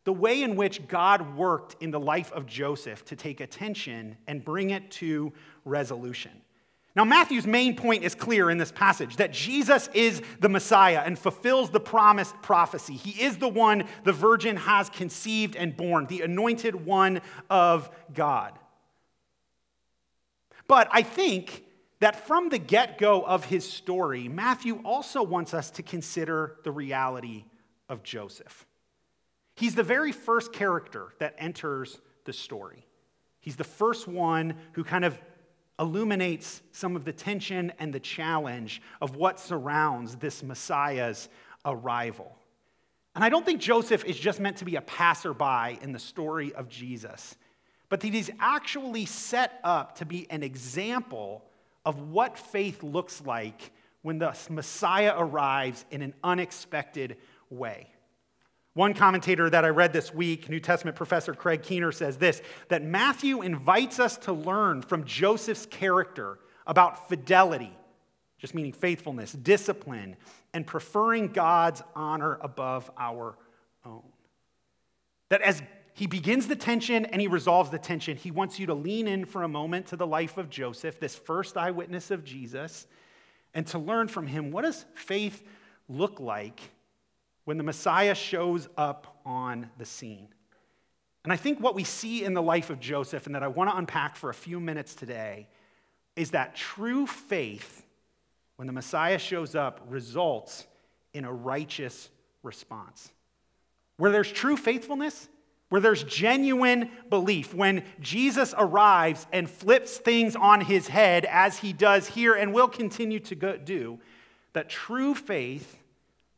the 0.09 0.13
way 0.15 0.43
in 0.43 0.57
which 0.57 0.89
God 0.89 1.37
worked 1.37 1.77
in 1.83 1.91
the 1.91 2.01
life 2.01 2.33
of 2.33 2.47
Joseph 2.47 3.05
to 3.05 3.15
take 3.15 3.41
attention 3.41 4.17
and 4.27 4.43
bring 4.43 4.71
it 4.71 4.91
to 4.93 5.35
resolution. 5.67 6.31
Now, 6.97 7.05
Matthew's 7.05 7.47
main 7.47 7.77
point 7.77 8.05
is 8.05 8.15
clear 8.15 8.49
in 8.49 8.57
this 8.57 8.73
passage 8.73 9.17
that 9.17 9.35
Jesus 9.35 9.91
is 9.93 10.23
the 10.41 10.49
Messiah 10.49 11.03
and 11.05 11.19
fulfills 11.19 11.69
the 11.69 11.79
promised 11.79 12.41
prophecy. 12.41 12.95
He 12.95 13.23
is 13.23 13.37
the 13.37 13.51
one 13.51 13.85
the 14.05 14.15
virgin 14.15 14.57
has 14.57 14.89
conceived 14.89 15.57
and 15.57 15.77
born, 15.77 16.07
the 16.07 16.23
anointed 16.23 16.87
one 16.87 17.21
of 17.51 17.91
God. 18.15 18.59
But 20.69 20.89
I 20.91 21.03
think 21.03 21.67
that 22.01 22.27
from 22.27 22.49
the 22.49 22.59
get 22.59 22.97
go 22.97 23.21
of 23.21 23.45
his 23.45 23.71
story, 23.71 24.27
Matthew 24.27 24.81
also 24.87 25.23
wants 25.23 25.53
us 25.53 25.71
to 25.73 25.83
consider 25.83 26.57
the 26.65 26.71
reality 26.71 27.45
of 27.91 28.03
Joseph. 28.03 28.65
He's 29.59 29.75
the 29.75 29.83
very 29.83 30.13
first 30.13 30.53
character 30.53 31.09
that 31.19 31.35
enters 31.37 32.01
the 32.25 32.33
story. 32.33 32.87
He's 33.41 33.57
the 33.57 33.65
first 33.65 34.07
one 34.07 34.55
who 34.75 34.85
kind 34.85 35.05
of 35.05 35.19
illuminates 35.81 36.63
some 36.71 36.95
of 36.95 37.05
the 37.05 37.13
tension 37.13 37.73
and 37.81 37.93
the 37.93 37.99
challenge 37.99 38.81
of 39.01 39.17
what 39.17 39.41
surrounds 39.41 40.15
this 40.15 40.45
Messiah's 40.45 41.29
arrival. 41.65 42.37
And 43.17 43.25
I 43.25 43.31
don't 43.31 43.45
think 43.45 43.61
Joseph 43.61 44.05
is 44.05 44.17
just 44.17 44.39
meant 44.39 44.59
to 44.59 44.65
be 44.65 44.77
a 44.77 44.81
passerby 44.81 45.81
in 45.83 45.91
the 45.91 45.99
story 45.99 46.55
of 46.55 46.69
Jesus, 46.69 47.35
but 47.89 47.99
that 47.99 48.15
he's 48.15 48.31
actually 48.39 49.07
set 49.07 49.59
up 49.65 49.97
to 49.97 50.07
be 50.07 50.31
an 50.31 50.45
example 50.45 51.45
of 51.85 52.01
what 52.11 52.39
faith 52.39 52.85
looks 52.85 53.21
like 53.27 53.73
when 54.03 54.21
the 54.21 54.37
Messiah 54.51 55.15
arrives 55.17 55.85
in 55.91 56.03
an 56.03 56.15
unexpected 56.23 57.17
way. 57.51 57.89
One 58.79 58.95
commentator 58.95 59.51
that 59.51 59.65
I 59.65 59.71
read 59.71 59.93
this 59.93 60.15
week, 60.15 60.49
New 60.49 60.61
Testament 60.61 60.97
professor 60.97 61.35
Craig 61.35 61.65
Keener, 61.65 61.91
says 61.91 62.17
this 62.17 62.41
that 62.69 62.85
Matthew 62.85 63.43
invites 63.43 63.99
us 63.99 64.17
to 64.19 64.33
learn 64.33 64.83
from 64.83 65.03
Joseph's 65.03 65.67
character 65.67 66.39
about 66.65 67.09
fidelity, 67.09 67.77
just 68.39 68.55
meaning 68.55 68.73
faithfulness, 68.73 69.33
discipline, 69.33 70.15
and 70.55 70.65
preferring 70.65 71.27
God's 71.33 71.83
honor 71.97 72.39
above 72.41 72.89
our 72.97 73.37
own. 73.85 74.05
That 75.31 75.43
as 75.43 75.61
he 75.95 76.07
begins 76.07 76.47
the 76.47 76.55
tension 76.55 77.05
and 77.05 77.21
he 77.21 77.27
resolves 77.27 77.71
the 77.71 77.81
tension, 77.81 78.17
he 78.17 78.31
wants 78.31 78.61
you 78.61 78.67
to 78.67 78.75
lean 78.75 79.09
in 79.09 79.25
for 79.25 79.43
a 79.43 79.49
moment 79.49 79.87
to 79.87 79.97
the 79.97 80.07
life 80.07 80.39
of 80.39 80.51
Joseph, 80.51 81.01
this 81.01 81.17
first 81.17 81.57
eyewitness 81.57 82.13
of 82.13 82.23
Jesus, 82.23 82.87
and 83.55 83.67
to 83.67 83.79
learn 83.81 84.07
from 84.07 84.29
him 84.29 84.53
what 84.53 84.63
does 84.63 84.85
faith 84.95 85.43
look 85.89 86.21
like 86.21 86.61
when 87.49 87.57
the 87.57 87.65
Messiah 87.65 88.15
shows 88.15 88.69
up 88.77 89.23
on 89.25 89.71
the 89.79 89.85
scene. 89.87 90.29
And 91.25 91.33
I 91.33 91.37
think 91.37 91.61
what 91.61 91.75
we 91.75 91.83
see 91.83 92.23
in 92.23 92.35
the 92.35 92.43
life 92.43 92.69
of 92.69 92.79
Joseph, 92.79 93.25
and 93.25 93.35
that 93.35 93.43
I 93.43 93.49
want 93.49 93.71
to 93.71 93.77
unpack 93.79 94.17
for 94.17 94.29
a 94.29 94.35
few 94.35 94.61
minutes 94.61 94.95
today, 94.95 95.49
is 96.15 96.33
that 96.33 96.55
true 96.55 97.07
faith, 97.07 97.87
when 98.57 98.67
the 98.67 98.75
Messiah 98.75 99.19
shows 99.19 99.55
up, 99.55 99.81
results 99.89 100.67
in 101.15 101.25
a 101.25 101.33
righteous 101.33 102.11
response. 102.43 103.13
Where 103.97 104.13
there's 104.13 104.31
true 104.31 104.59
faithfulness, 104.59 105.31
where 105.71 105.81
there's 105.81 106.05
genuine 106.05 106.91
belief, 107.09 107.55
when 107.55 107.83
Jesus 107.99 108.55
arrives 108.59 109.27
and 109.33 109.49
flips 109.49 109.97
things 109.97 110.37
on 110.37 110.61
his 110.61 110.89
head, 110.89 111.25
as 111.25 111.61
he 111.61 111.73
does 111.73 112.09
here 112.09 112.35
and 112.35 112.53
will 112.53 112.69
continue 112.69 113.21
to 113.21 113.57
do, 113.57 114.01
that 114.53 114.69
true 114.69 115.15
faith 115.15 115.79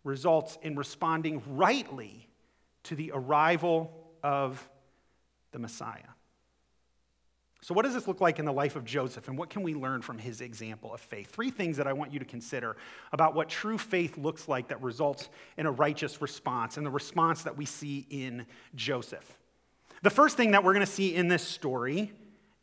results 0.05 0.59
in 0.63 0.77
responding 0.77 1.43
rightly 1.49 2.29
to 2.85 2.95
the 2.95 3.13
arrival 3.15 3.93
of 4.23 4.69
the 5.53 5.59
Messiah. 5.59 6.01
So, 7.63 7.75
what 7.75 7.85
does 7.85 7.93
this 7.93 8.09
look 8.09 8.23
like 8.23 8.39
in 8.39 8.47
the 8.47 8.53
life 8.53 8.75
of 8.75 8.87
Joseph, 8.87 9.29
and 9.29 9.37
what 9.37 9.51
can 9.51 9.63
we 9.63 9.75
learn 9.75 10.01
from 10.01 10.17
his 10.17 10.41
example 10.41 10.95
of 10.95 11.01
faith? 11.01 11.31
Three 11.31 11.51
things 11.51 11.77
that 11.77 11.87
I 11.87 11.93
want 11.93 12.11
you 12.11 12.19
to 12.19 12.25
consider 12.25 12.77
about 13.13 13.35
what 13.35 13.51
true 13.51 13.77
faith 13.77 14.17
looks 14.17 14.49
like 14.49 14.69
that 14.69 14.81
results 14.81 15.29
in 15.59 15.67
a 15.67 15.71
righteous 15.71 16.23
response, 16.23 16.79
and 16.79 16.87
the 16.87 16.91
response 16.91 17.43
that 17.43 17.59
we 17.59 17.67
see 17.67 18.07
in 18.09 18.47
Joseph. 18.75 19.37
The 20.03 20.11
first 20.11 20.39
thing 20.39 20.53
that 20.53 20.65
we're 20.65 20.73
going 20.73 20.87
to 20.87 20.91
see 20.91 21.15
in 21.15 21.29
this 21.29 21.47
story 21.47 22.13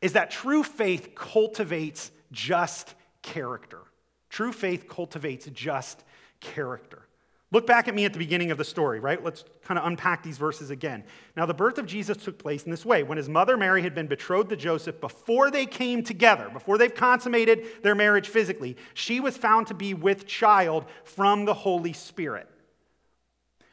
is 0.02 0.14
that 0.14 0.32
true 0.32 0.64
faith 0.64 1.14
cultivates 1.14 2.12
just 2.32 2.96
character. 3.22 3.82
True 4.30 4.52
faith 4.52 4.88
cultivates 4.88 5.48
just 5.54 6.04
character. 6.40 7.08
Look 7.50 7.66
back 7.66 7.88
at 7.88 7.96
me 7.96 8.04
at 8.04 8.12
the 8.12 8.20
beginning 8.20 8.52
of 8.52 8.58
the 8.58 8.66
story, 8.66 9.00
right? 9.00 9.24
Let's 9.24 9.46
kind 9.64 9.80
of 9.80 9.86
unpack 9.86 10.22
these 10.22 10.38
verses 10.38 10.70
again. 10.70 11.06
Now, 11.38 11.46
the 11.46 11.54
birth 11.54 11.78
of 11.78 11.86
Jesus 11.86 12.18
took 12.18 12.38
place 12.38 12.64
in 12.64 12.72
this 12.72 12.86
way. 12.86 13.04
When 13.04 13.18
his 13.18 13.30
mother 13.30 13.56
Mary 13.56 13.82
had 13.82 13.96
been 13.96 14.08
betrothed 14.08 14.50
to 14.50 14.58
Joseph, 14.58 15.00
before 15.00 15.50
they 15.50 15.66
came 15.66 16.04
together, 16.04 16.50
before 16.50 16.78
they've 16.78 16.94
consummated 16.94 17.84
their 17.84 17.96
marriage 17.96 18.28
physically, 18.28 18.76
she 18.94 19.22
was 19.22 19.38
found 19.38 19.68
to 19.68 19.74
be 19.74 19.94
with 19.94 20.28
child 20.28 20.86
from 21.06 21.46
the 21.46 21.54
Holy 21.54 21.94
Spirit. 21.94 22.50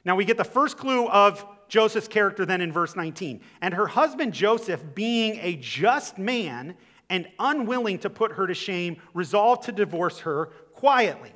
Now, 0.04 0.14
we 0.14 0.24
get 0.24 0.36
the 0.36 0.44
first 0.44 0.76
clue 0.76 1.08
of 1.08 1.44
Joseph's 1.68 2.06
character 2.06 2.46
then 2.46 2.60
in 2.60 2.70
verse 2.70 2.94
19. 2.94 3.40
And 3.60 3.74
her 3.74 3.88
husband 3.88 4.34
Joseph, 4.34 4.84
being 4.94 5.40
a 5.42 5.56
just 5.56 6.16
man 6.16 6.76
and 7.10 7.26
unwilling 7.40 7.98
to 8.00 8.10
put 8.10 8.32
her 8.32 8.46
to 8.46 8.54
shame, 8.54 8.98
resolved 9.14 9.64
to 9.64 9.72
divorce 9.72 10.20
her 10.20 10.46
quietly 10.74 11.32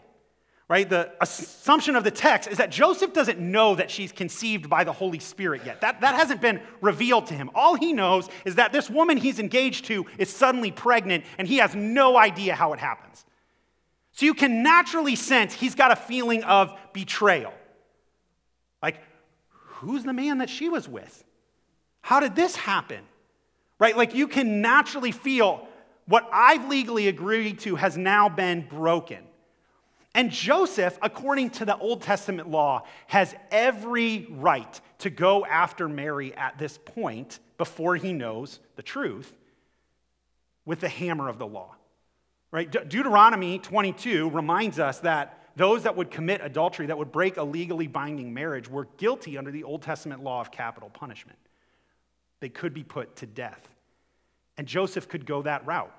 right? 0.69 0.89
The 0.89 1.11
assumption 1.21 1.97
of 1.97 2.05
the 2.05 2.11
text 2.11 2.49
is 2.49 2.59
that 2.59 2.71
Joseph 2.71 3.15
doesn't 3.15 3.39
know 3.39 3.75
that 3.77 3.91
she's 3.91 4.13
conceived 4.13 4.69
by 4.69 4.85
the 4.85 4.93
Holy 4.93 5.19
Spirit 5.19 5.63
yet. 5.65 5.81
That, 5.81 6.03
that 6.03 6.15
hasn't 6.15 6.43
been 6.43 6.61
revealed 6.83 7.27
to 7.29 7.35
him. 7.35 7.51
All 7.55 7.75
he 7.75 7.95
knows 7.95 8.29
is 8.45 8.57
that 8.57 8.71
this 8.73 8.91
woman 8.91 9.17
he's 9.17 9.39
engaged 9.39 9.87
to 9.87 10.05
is 10.19 10.29
suddenly 10.29 10.71
pregnant, 10.71 11.25
and 11.39 11.49
he 11.49 11.57
has 11.57 11.75
no 11.75 12.19
idea 12.19 12.55
how 12.55 12.75
it 12.75 12.79
happens. 12.79 13.25
So 14.13 14.27
you 14.27 14.35
can 14.35 14.63
naturally 14.63 15.17
sense 15.17 15.55
he's 15.55 15.75
got 15.75 15.91
a 15.91 15.97
feeling 15.97 16.45
of 16.45 16.77
betrayal. 16.93 17.55
Like, 18.83 19.01
who's 19.51 20.05
the 20.05 20.13
man 20.13 20.39
that 20.39 20.51
she 20.51 20.69
was 20.69 20.89
with? 20.89 21.25
How 22.03 22.21
did 22.21 22.37
this 22.37 22.57
happen? 22.57 23.01
Right? 23.79 23.97
Like, 23.97 24.15
you 24.15 24.29
can 24.29 24.61
naturally 24.61 25.13
feel 25.13 25.67
what 26.07 26.29
I've 26.33 26.69
legally 26.69 27.09
agreed 27.09 27.61
to 27.61 27.77
has 27.77 27.97
now 27.97 28.29
been 28.29 28.67
broken. 28.69 29.28
And 30.15 30.31
Joseph, 30.31 30.99
according 31.03 31.51
to 31.51 31.65
the 31.65 31.77
Old 31.77 32.03
Testament 32.03 32.49
law, 32.51 32.85
has 33.07 33.35
every 33.51 34.27
right 34.31 34.81
to 34.99 35.11
go 35.11 35.45
after 35.45 35.89
Mary 35.89 36.35
at 36.35 36.59
this 36.59 36.79
point 36.79 37.39
before 37.57 37.97
he 37.97 38.13
knows 38.13 38.59
the 38.77 38.83
truth 38.83 39.33
with 40.65 40.81
the 40.81 40.89
hammer 40.89 41.29
of 41.29 41.39
the 41.39 41.47
law. 41.47 41.75
Right? 42.51 42.71
De- 42.71 42.85
Deuteronomy 42.85 43.59
22 43.59 44.31
reminds 44.31 44.79
us 44.79 45.01
that 45.01 45.39
those 45.57 45.83
that 45.83 45.97
would 45.97 46.11
commit 46.11 46.41
adultery, 46.43 46.87
that 46.87 46.97
would 46.97 47.13
break 47.13 47.37
a 47.37 47.43
legally 47.43 47.89
binding 47.89 48.33
marriage, 48.33 48.69
were 48.69 48.87
guilty 48.97 49.37
under 49.37 49.51
the 49.51 49.65
Old 49.65 49.83
Testament 49.83 50.23
law 50.23 50.41
of 50.41 50.51
capital 50.51 50.89
punishment. 50.89 51.39
They 52.41 52.49
could 52.49 52.73
be 52.73 52.85
put 52.85 53.17
to 53.17 53.27
death. 53.27 53.69
And 54.57 54.67
Joseph 54.67 55.09
could 55.09 55.27
go 55.27 55.43
that 55.43 55.67
route. 55.67 55.95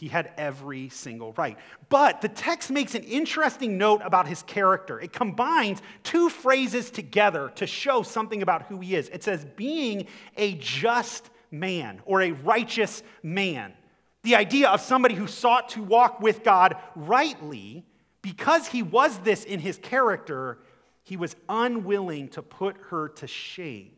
He 0.00 0.08
had 0.08 0.32
every 0.38 0.88
single 0.88 1.34
right. 1.34 1.58
But 1.90 2.22
the 2.22 2.30
text 2.30 2.70
makes 2.70 2.94
an 2.94 3.02
interesting 3.02 3.76
note 3.76 4.00
about 4.02 4.26
his 4.26 4.42
character. 4.44 4.98
It 4.98 5.12
combines 5.12 5.82
two 6.04 6.30
phrases 6.30 6.90
together 6.90 7.52
to 7.56 7.66
show 7.66 8.02
something 8.02 8.40
about 8.40 8.62
who 8.62 8.80
he 8.80 8.94
is. 8.94 9.10
It 9.10 9.22
says, 9.22 9.44
being 9.56 10.06
a 10.38 10.54
just 10.54 11.28
man 11.50 12.00
or 12.06 12.22
a 12.22 12.32
righteous 12.32 13.02
man. 13.22 13.74
The 14.22 14.36
idea 14.36 14.70
of 14.70 14.80
somebody 14.80 15.14
who 15.14 15.26
sought 15.26 15.68
to 15.70 15.82
walk 15.82 16.18
with 16.18 16.44
God 16.44 16.76
rightly, 16.96 17.84
because 18.22 18.68
he 18.68 18.82
was 18.82 19.18
this 19.18 19.44
in 19.44 19.60
his 19.60 19.76
character, 19.76 20.60
he 21.02 21.18
was 21.18 21.36
unwilling 21.46 22.28
to 22.28 22.40
put 22.40 22.78
her 22.88 23.10
to 23.10 23.26
shame. 23.26 23.90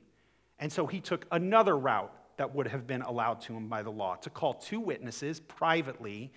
And 0.59 0.73
so 0.73 0.89
he 0.89 0.99
took 0.99 1.27
another 1.31 1.79
route 1.79 2.13
that 2.37 2.55
would 2.55 2.69
have 2.69 2.87
been 2.87 3.03
allowed 3.03 3.41
to 3.43 3.55
him 3.55 3.69
by 3.69 3.83
the 3.83 3.91
law 3.91 4.17
to 4.17 4.31
call 4.31 4.55
two 4.55 4.81
witnesses 4.81 5.41
privately 5.41 6.33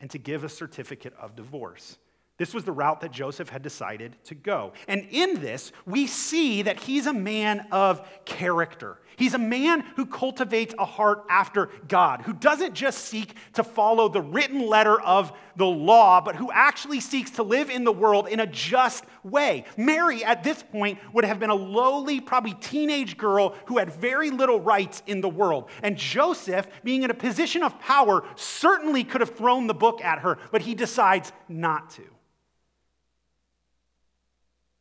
and 0.00 0.10
to 0.10 0.18
give 0.18 0.44
a 0.44 0.48
certificate 0.48 1.14
of 1.20 1.36
divorce. 1.36 1.98
This 2.38 2.54
was 2.54 2.62
the 2.62 2.72
route 2.72 3.00
that 3.00 3.10
Joseph 3.10 3.48
had 3.48 3.62
decided 3.62 4.16
to 4.24 4.36
go. 4.36 4.72
And 4.86 5.08
in 5.10 5.40
this, 5.40 5.72
we 5.86 6.06
see 6.06 6.62
that 6.62 6.78
he's 6.78 7.06
a 7.06 7.12
man 7.12 7.66
of 7.72 8.08
character. 8.24 8.98
He's 9.16 9.34
a 9.34 9.38
man 9.38 9.80
who 9.96 10.06
cultivates 10.06 10.72
a 10.78 10.84
heart 10.84 11.24
after 11.28 11.68
God, 11.88 12.22
who 12.22 12.32
doesn't 12.32 12.74
just 12.74 13.06
seek 13.06 13.34
to 13.54 13.64
follow 13.64 14.08
the 14.08 14.20
written 14.20 14.64
letter 14.68 15.00
of 15.00 15.32
the 15.56 15.66
law, 15.66 16.20
but 16.20 16.36
who 16.36 16.52
actually 16.52 17.00
seeks 17.00 17.32
to 17.32 17.42
live 17.42 17.70
in 17.70 17.82
the 17.82 17.90
world 17.90 18.28
in 18.28 18.38
a 18.38 18.46
just 18.46 19.04
way. 19.24 19.64
Mary, 19.76 20.22
at 20.22 20.44
this 20.44 20.62
point, 20.62 21.00
would 21.12 21.24
have 21.24 21.40
been 21.40 21.50
a 21.50 21.54
lowly, 21.56 22.20
probably 22.20 22.54
teenage 22.54 23.16
girl 23.16 23.56
who 23.66 23.78
had 23.78 23.92
very 23.92 24.30
little 24.30 24.60
rights 24.60 25.02
in 25.08 25.20
the 25.20 25.28
world. 25.28 25.68
And 25.82 25.96
Joseph, 25.96 26.68
being 26.84 27.02
in 27.02 27.10
a 27.10 27.14
position 27.14 27.64
of 27.64 27.80
power, 27.80 28.22
certainly 28.36 29.02
could 29.02 29.20
have 29.20 29.34
thrown 29.34 29.66
the 29.66 29.74
book 29.74 30.00
at 30.04 30.20
her, 30.20 30.38
but 30.52 30.62
he 30.62 30.76
decides 30.76 31.32
not 31.48 31.90
to. 31.90 32.04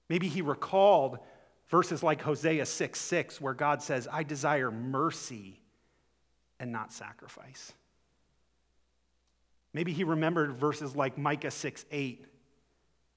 Maybe 0.09 0.27
he 0.27 0.41
recalled 0.41 1.19
verses 1.69 2.01
like 2.01 2.21
Hosea 2.21 2.65
6 2.65 2.99
6, 2.99 3.41
where 3.41 3.53
God 3.53 3.81
says, 3.81 4.07
I 4.11 4.23
desire 4.23 4.71
mercy 4.71 5.59
and 6.59 6.71
not 6.71 6.93
sacrifice. 6.93 7.73
Maybe 9.73 9.93
he 9.93 10.03
remembered 10.03 10.57
verses 10.57 10.95
like 10.95 11.17
Micah 11.17 11.51
6 11.51 11.85
8, 11.91 12.25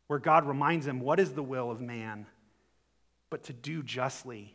where 0.09 0.19
God 0.19 0.47
reminds 0.47 0.87
him, 0.87 1.01
What 1.01 1.21
is 1.21 1.33
the 1.33 1.43
will 1.43 1.71
of 1.71 1.81
man? 1.81 2.27
But 3.31 3.45
to 3.45 3.53
do 3.53 3.83
justly, 3.83 4.55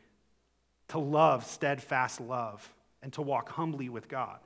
to 0.89 0.99
love 0.99 1.45
steadfast 1.45 2.19
love, 2.19 2.69
and 3.01 3.13
to 3.13 3.21
walk 3.21 3.49
humbly 3.49 3.87
with 3.87 4.09
God. 4.09 4.39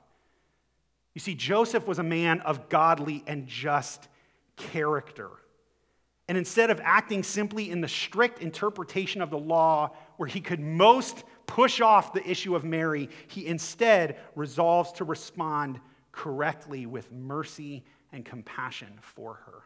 You 1.14 1.20
see, 1.20 1.34
Joseph 1.34 1.86
was 1.88 1.98
a 1.98 2.04
man 2.04 2.40
of 2.40 2.68
godly 2.68 3.24
and 3.26 3.48
just 3.48 4.08
character. 4.56 5.30
And 6.30 6.38
instead 6.38 6.70
of 6.70 6.80
acting 6.84 7.24
simply 7.24 7.72
in 7.72 7.80
the 7.80 7.88
strict 7.88 8.40
interpretation 8.40 9.20
of 9.20 9.30
the 9.30 9.38
law, 9.38 9.96
where 10.16 10.28
he 10.28 10.40
could 10.40 10.60
most 10.60 11.24
push 11.46 11.80
off 11.80 12.12
the 12.12 12.24
issue 12.24 12.54
of 12.54 12.62
Mary, 12.62 13.10
he 13.26 13.48
instead 13.48 14.16
resolves 14.36 14.92
to 14.92 15.04
respond 15.04 15.80
correctly 16.12 16.86
with 16.86 17.10
mercy 17.10 17.82
and 18.12 18.24
compassion 18.24 18.96
for 19.00 19.40
her. 19.44 19.64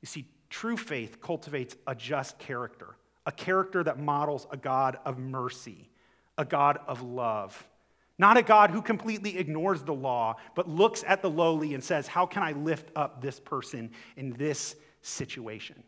You 0.00 0.06
see, 0.06 0.24
true 0.48 0.78
faith 0.78 1.20
cultivates 1.20 1.76
a 1.86 1.94
just 1.94 2.38
character, 2.38 2.96
a 3.26 3.32
character 3.32 3.84
that 3.84 3.98
models 3.98 4.46
a 4.50 4.56
God 4.56 4.96
of 5.04 5.18
mercy, 5.18 5.90
a 6.38 6.46
God 6.46 6.78
of 6.88 7.02
love. 7.02 7.68
Not 8.16 8.38
a 8.38 8.42
God 8.42 8.70
who 8.70 8.80
completely 8.80 9.36
ignores 9.36 9.82
the 9.82 9.92
law, 9.92 10.36
but 10.54 10.66
looks 10.66 11.04
at 11.06 11.20
the 11.20 11.28
lowly 11.28 11.74
and 11.74 11.84
says, 11.84 12.06
How 12.06 12.24
can 12.24 12.42
I 12.42 12.52
lift 12.52 12.90
up 12.96 13.20
this 13.20 13.38
person 13.38 13.90
in 14.16 14.30
this 14.30 14.76
situation. 15.06 15.82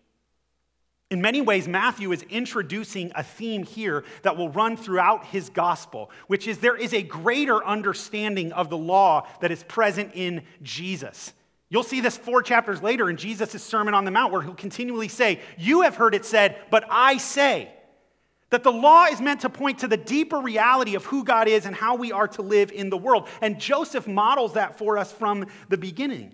In 1.11 1.23
many 1.23 1.41
ways, 1.41 1.67
Matthew 1.67 2.13
is 2.13 2.23
introducing 2.25 3.13
a 3.15 3.23
theme 3.23 3.63
here 3.63 4.05
that 4.23 4.37
will 4.37 4.51
run 4.51 4.77
throughout 4.77 5.25
his 5.27 5.49
gospel, 5.49 6.11
which 6.27 6.47
is 6.47 6.59
there 6.59 6.77
is 6.77 6.93
a 6.93 7.03
greater 7.03 7.65
understanding 7.65 8.53
of 8.53 8.69
the 8.69 8.77
law 8.77 9.27
that 9.41 9.51
is 9.51 9.63
present 9.65 10.13
in 10.15 10.43
Jesus. 10.63 11.33
You'll 11.71 11.83
see 11.83 12.01
this 12.01 12.17
four 12.17 12.43
chapters 12.43 12.83
later 12.83 13.09
in 13.09 13.17
Jesus' 13.17 13.63
Sermon 13.63 13.95
on 13.95 14.05
the 14.05 14.11
Mount, 14.11 14.33
where 14.33 14.43
he'll 14.43 14.55
continually 14.55 15.09
say, 15.09 15.41
You 15.57 15.83
have 15.83 15.97
heard 15.97 16.15
it 16.15 16.27
said, 16.27 16.59
but 16.71 16.85
I 16.91 17.17
say. 17.17 17.73
That 18.51 18.63
the 18.63 18.73
law 18.73 19.05
is 19.05 19.21
meant 19.21 19.43
to 19.43 19.51
point 19.51 19.81
to 19.81 19.89
the 19.89 19.99
deeper 19.99 20.39
reality 20.39 20.95
of 20.95 21.05
who 21.05 21.23
God 21.23 21.49
is 21.49 21.67
and 21.67 21.77
how 21.77 21.97
we 21.97 22.13
are 22.13 22.29
to 22.29 22.41
live 22.41 22.73
in 22.73 22.89
the 22.89 22.97
world. 22.97 23.29
And 23.43 23.61
Joseph 23.61 24.07
models 24.07 24.55
that 24.55 24.79
for 24.79 24.97
us 24.97 25.13
from 25.13 25.47
the 25.69 25.77
beginning. 25.77 26.33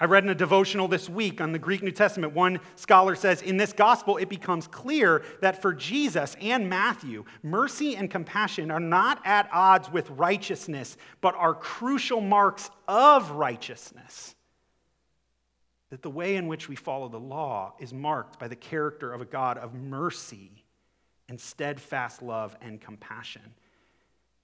I 0.00 0.04
read 0.04 0.22
in 0.22 0.30
a 0.30 0.34
devotional 0.34 0.86
this 0.86 1.08
week 1.08 1.40
on 1.40 1.50
the 1.50 1.58
Greek 1.58 1.82
New 1.82 1.90
Testament. 1.90 2.32
One 2.32 2.60
scholar 2.76 3.16
says, 3.16 3.42
In 3.42 3.56
this 3.56 3.72
gospel, 3.72 4.16
it 4.16 4.28
becomes 4.28 4.68
clear 4.68 5.24
that 5.40 5.60
for 5.60 5.72
Jesus 5.74 6.36
and 6.40 6.70
Matthew, 6.70 7.24
mercy 7.42 7.96
and 7.96 8.08
compassion 8.08 8.70
are 8.70 8.78
not 8.78 9.20
at 9.24 9.48
odds 9.52 9.90
with 9.90 10.08
righteousness, 10.10 10.96
but 11.20 11.34
are 11.34 11.52
crucial 11.52 12.20
marks 12.20 12.70
of 12.86 13.32
righteousness. 13.32 14.36
That 15.90 16.02
the 16.02 16.10
way 16.10 16.36
in 16.36 16.46
which 16.46 16.68
we 16.68 16.76
follow 16.76 17.08
the 17.08 17.18
law 17.18 17.74
is 17.80 17.92
marked 17.92 18.38
by 18.38 18.46
the 18.46 18.56
character 18.56 19.12
of 19.12 19.20
a 19.20 19.24
God 19.24 19.58
of 19.58 19.74
mercy 19.74 20.64
and 21.28 21.40
steadfast 21.40 22.22
love 22.22 22.56
and 22.62 22.80
compassion. 22.80 23.54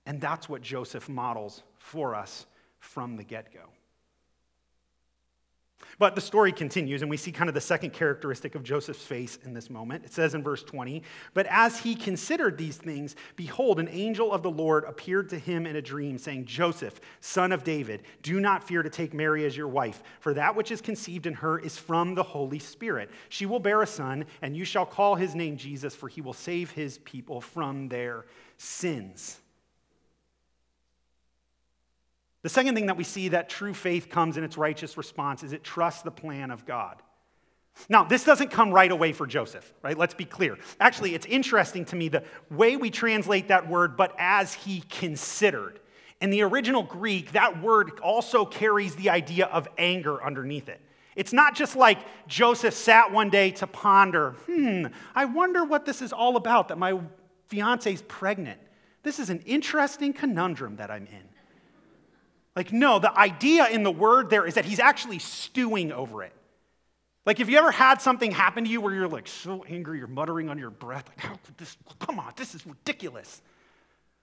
And 0.04 0.20
that's 0.20 0.48
what 0.48 0.62
Joseph 0.62 1.08
models 1.08 1.62
for 1.78 2.16
us 2.16 2.46
from 2.80 3.16
the 3.16 3.24
get 3.24 3.54
go. 3.54 3.68
But 5.98 6.14
the 6.14 6.20
story 6.20 6.52
continues, 6.52 7.02
and 7.02 7.10
we 7.10 7.16
see 7.16 7.32
kind 7.32 7.48
of 7.48 7.54
the 7.54 7.60
second 7.60 7.92
characteristic 7.92 8.54
of 8.54 8.62
Joseph's 8.62 9.04
face 9.04 9.38
in 9.44 9.54
this 9.54 9.70
moment. 9.70 10.04
It 10.04 10.12
says 10.12 10.34
in 10.34 10.42
verse 10.42 10.62
20, 10.62 11.02
But 11.32 11.46
as 11.46 11.80
he 11.80 11.94
considered 11.94 12.58
these 12.58 12.76
things, 12.76 13.16
behold, 13.36 13.78
an 13.78 13.88
angel 13.88 14.32
of 14.32 14.42
the 14.42 14.50
Lord 14.50 14.84
appeared 14.84 15.28
to 15.30 15.38
him 15.38 15.66
in 15.66 15.76
a 15.76 15.82
dream, 15.82 16.18
saying, 16.18 16.46
Joseph, 16.46 17.00
son 17.20 17.52
of 17.52 17.64
David, 17.64 18.02
do 18.22 18.40
not 18.40 18.64
fear 18.64 18.82
to 18.82 18.90
take 18.90 19.14
Mary 19.14 19.44
as 19.44 19.56
your 19.56 19.68
wife, 19.68 20.02
for 20.20 20.34
that 20.34 20.56
which 20.56 20.70
is 20.70 20.80
conceived 20.80 21.26
in 21.26 21.34
her 21.34 21.58
is 21.58 21.78
from 21.78 22.14
the 22.14 22.22
Holy 22.22 22.58
Spirit. 22.58 23.10
She 23.28 23.46
will 23.46 23.60
bear 23.60 23.82
a 23.82 23.86
son, 23.86 24.24
and 24.42 24.56
you 24.56 24.64
shall 24.64 24.86
call 24.86 25.14
his 25.14 25.34
name 25.34 25.56
Jesus, 25.56 25.94
for 25.94 26.08
he 26.08 26.20
will 26.20 26.32
save 26.32 26.70
his 26.70 26.98
people 26.98 27.40
from 27.40 27.88
their 27.88 28.26
sins. 28.58 29.40
The 32.44 32.50
second 32.50 32.74
thing 32.74 32.86
that 32.86 32.98
we 32.98 33.04
see 33.04 33.28
that 33.28 33.48
true 33.48 33.72
faith 33.72 34.10
comes 34.10 34.36
in 34.36 34.44
its 34.44 34.58
righteous 34.58 34.98
response 34.98 35.42
is 35.42 35.54
it 35.54 35.64
trusts 35.64 36.02
the 36.02 36.10
plan 36.10 36.50
of 36.50 36.66
God. 36.66 37.00
Now, 37.88 38.04
this 38.04 38.22
doesn't 38.22 38.50
come 38.50 38.70
right 38.70 38.92
away 38.92 39.14
for 39.14 39.26
Joseph, 39.26 39.72
right? 39.80 39.96
Let's 39.96 40.12
be 40.12 40.26
clear. 40.26 40.58
Actually, 40.78 41.14
it's 41.14 41.24
interesting 41.24 41.86
to 41.86 41.96
me 41.96 42.10
the 42.10 42.22
way 42.50 42.76
we 42.76 42.90
translate 42.90 43.48
that 43.48 43.66
word, 43.66 43.96
but 43.96 44.14
as 44.18 44.52
he 44.52 44.82
considered. 44.90 45.80
In 46.20 46.28
the 46.28 46.42
original 46.42 46.82
Greek, 46.82 47.32
that 47.32 47.62
word 47.62 47.98
also 48.00 48.44
carries 48.44 48.94
the 48.94 49.08
idea 49.08 49.46
of 49.46 49.66
anger 49.78 50.22
underneath 50.22 50.68
it. 50.68 50.82
It's 51.16 51.32
not 51.32 51.54
just 51.54 51.76
like 51.76 51.98
Joseph 52.28 52.74
sat 52.74 53.10
one 53.10 53.30
day 53.30 53.52
to 53.52 53.66
ponder, 53.66 54.32
hmm, 54.44 54.88
I 55.14 55.24
wonder 55.24 55.64
what 55.64 55.86
this 55.86 56.02
is 56.02 56.12
all 56.12 56.36
about 56.36 56.68
that 56.68 56.76
my 56.76 57.00
fiance's 57.48 58.02
pregnant. 58.02 58.60
This 59.02 59.18
is 59.18 59.30
an 59.30 59.40
interesting 59.46 60.12
conundrum 60.12 60.76
that 60.76 60.90
I'm 60.90 61.06
in. 61.06 61.33
Like, 62.56 62.72
no, 62.72 62.98
the 62.98 63.16
idea 63.16 63.68
in 63.68 63.82
the 63.82 63.90
word 63.90 64.30
there 64.30 64.46
is 64.46 64.54
that 64.54 64.64
he's 64.64 64.78
actually 64.78 65.18
stewing 65.18 65.90
over 65.92 66.22
it. 66.22 66.32
Like, 67.26 67.40
if 67.40 67.48
you 67.48 67.58
ever 67.58 67.70
had 67.70 68.00
something 68.00 68.30
happen 68.30 68.64
to 68.64 68.70
you 68.70 68.80
where 68.80 68.94
you're 68.94 69.08
like 69.08 69.26
so 69.26 69.64
angry, 69.68 69.98
you're 69.98 70.06
muttering 70.06 70.50
under 70.50 70.60
your 70.60 70.70
breath, 70.70 71.08
like, 71.08 71.20
how 71.20 71.36
could 71.44 71.56
this, 71.56 71.76
come 71.98 72.18
on, 72.18 72.32
this 72.36 72.54
is 72.54 72.66
ridiculous. 72.66 73.40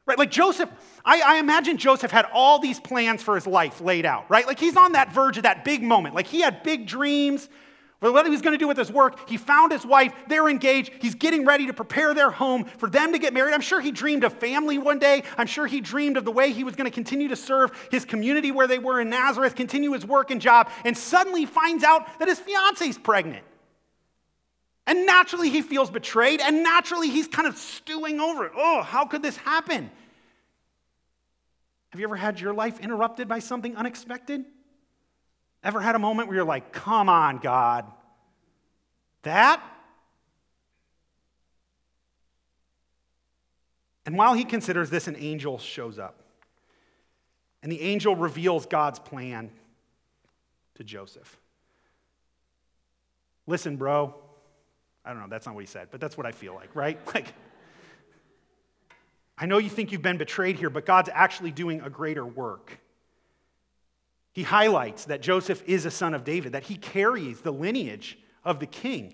Right? 0.06 0.17
Like 0.17 0.32
Joseph, 0.32 0.70
I, 1.06 1.22
I, 1.22 1.38
imagine 1.38 1.78
Joseph 1.78 2.10
had 2.10 2.26
all 2.34 2.58
these 2.58 2.80
plans 2.80 3.22
for 3.22 3.36
his 3.36 3.46
life 3.46 3.82
laid 3.82 4.06
out, 4.06 4.30
right? 4.30 4.48
Like 4.48 4.60
he's 4.60 4.76
on 4.76 4.94
that 4.94 5.13
verge 5.13 5.38
of 5.38 5.44
that 5.44 5.63
big 5.63 5.84
moment. 5.84 6.15
Like 6.15 6.26
he 6.26 6.41
had 6.41 6.63
big 6.63 6.88
dreams. 6.88 7.48
For 8.01 8.11
what 8.11 8.25
he 8.25 8.31
was 8.31 8.41
going 8.41 8.53
to 8.53 8.57
do 8.57 8.67
with 8.67 8.77
his 8.77 8.91
work. 8.91 9.29
He 9.29 9.37
found 9.37 9.71
his 9.71 9.85
wife, 9.85 10.11
they're 10.27 10.49
engaged, 10.49 10.91
he's 10.99 11.15
getting 11.15 11.45
ready 11.45 11.67
to 11.67 11.73
prepare 11.73 12.13
their 12.13 12.31
home 12.31 12.65
for 12.65 12.89
them 12.89 13.13
to 13.13 13.19
get 13.19 13.33
married. 13.33 13.53
I'm 13.53 13.61
sure 13.61 13.79
he 13.79 13.91
dreamed 13.91 14.23
of 14.23 14.33
family 14.33 14.77
one 14.79 14.99
day. 14.99 15.23
I'm 15.37 15.47
sure 15.47 15.67
he 15.67 15.79
dreamed 15.79 16.17
of 16.17 16.25
the 16.25 16.31
way 16.31 16.51
he 16.51 16.63
was 16.63 16.75
going 16.75 16.89
to 16.89 16.93
continue 16.93 17.27
to 17.29 17.35
serve 17.35 17.71
his 17.91 18.03
community 18.03 18.51
where 18.51 18.67
they 18.67 18.79
were 18.79 18.99
in 18.99 19.09
Nazareth, 19.09 19.55
continue 19.55 19.93
his 19.93 20.05
work 20.05 20.31
and 20.31 20.41
job, 20.41 20.69
and 20.83 20.97
suddenly 20.97 21.45
finds 21.45 21.83
out 21.83 22.19
that 22.19 22.27
his 22.27 22.39
fiance's 22.39 22.97
pregnant. 22.97 23.45
And 24.87 25.05
naturally, 25.05 25.51
he 25.51 25.61
feels 25.61 25.91
betrayed, 25.91 26.41
and 26.41 26.63
naturally, 26.63 27.09
he's 27.09 27.27
kind 27.27 27.47
of 27.47 27.55
stewing 27.55 28.19
over 28.19 28.45
it. 28.45 28.51
Oh, 28.57 28.81
how 28.81 29.05
could 29.05 29.21
this 29.21 29.37
happen? 29.37 29.91
Have 31.91 31.99
you 31.99 32.07
ever 32.07 32.15
had 32.15 32.39
your 32.39 32.53
life 32.53 32.79
interrupted 32.79 33.27
by 33.27 33.39
something 33.39 33.75
unexpected? 33.75 34.43
Ever 35.63 35.80
had 35.80 35.95
a 35.95 36.00
moment 36.00 36.28
where 36.28 36.36
you're 36.36 36.45
like, 36.45 36.71
come 36.71 37.10
on, 37.10 37.38
God? 37.38 37.86
That? 39.24 39.62
And 44.06 44.17
while 44.17 44.34
he 44.34 44.43
considers 44.43 44.89
this, 44.89 45.08
an 45.08 45.15
angel 45.17 45.60
shows 45.60 46.00
up. 46.00 46.24
And 47.62 47.71
the 47.71 47.82
angel 47.82 48.15
reveals 48.15 48.65
God's 48.65 49.00
plan 49.00 49.52
to 50.76 50.84
Joseph. 50.84 51.38
Listen, 53.45 53.76
bro. 53.76 54.15
I 55.04 55.12
don't 55.12 55.19
know, 55.19 55.28
that's 55.30 55.45
not 55.45 55.56
what 55.56 55.62
he 55.62 55.67
said, 55.67 55.88
but 55.91 56.00
that's 56.00 56.15
what 56.15 56.26
I 56.26 56.32
feel 56.32 56.54
like, 56.54 56.76
right? 56.76 57.00
Like, 57.13 57.34
I 59.38 59.47
know 59.47 59.58
you 59.58 59.69
think 59.69 59.91
you've 59.91 60.04
been 60.04 60.17
betrayed 60.17 60.58
here, 60.58 60.69
but 60.69 60.86
God's 60.86 61.10
actually 61.12 61.50
doing 61.50 61.82
a 61.82 61.89
greater 61.89 62.24
work. 62.24 62.80
He 64.34 64.44
highlights 64.44 65.06
that 65.06 65.22
Joseph 65.22 65.62
is 65.65 65.86
a 65.86 65.91
son 65.91 66.13
of 66.13 66.24
David, 66.24 66.54
that 66.54 66.63
he 66.63 66.76
carries 66.76 67.41
the 67.41 67.52
lineage 67.52 68.17
of 68.44 68.60
the 68.60 68.65
king. 68.65 69.13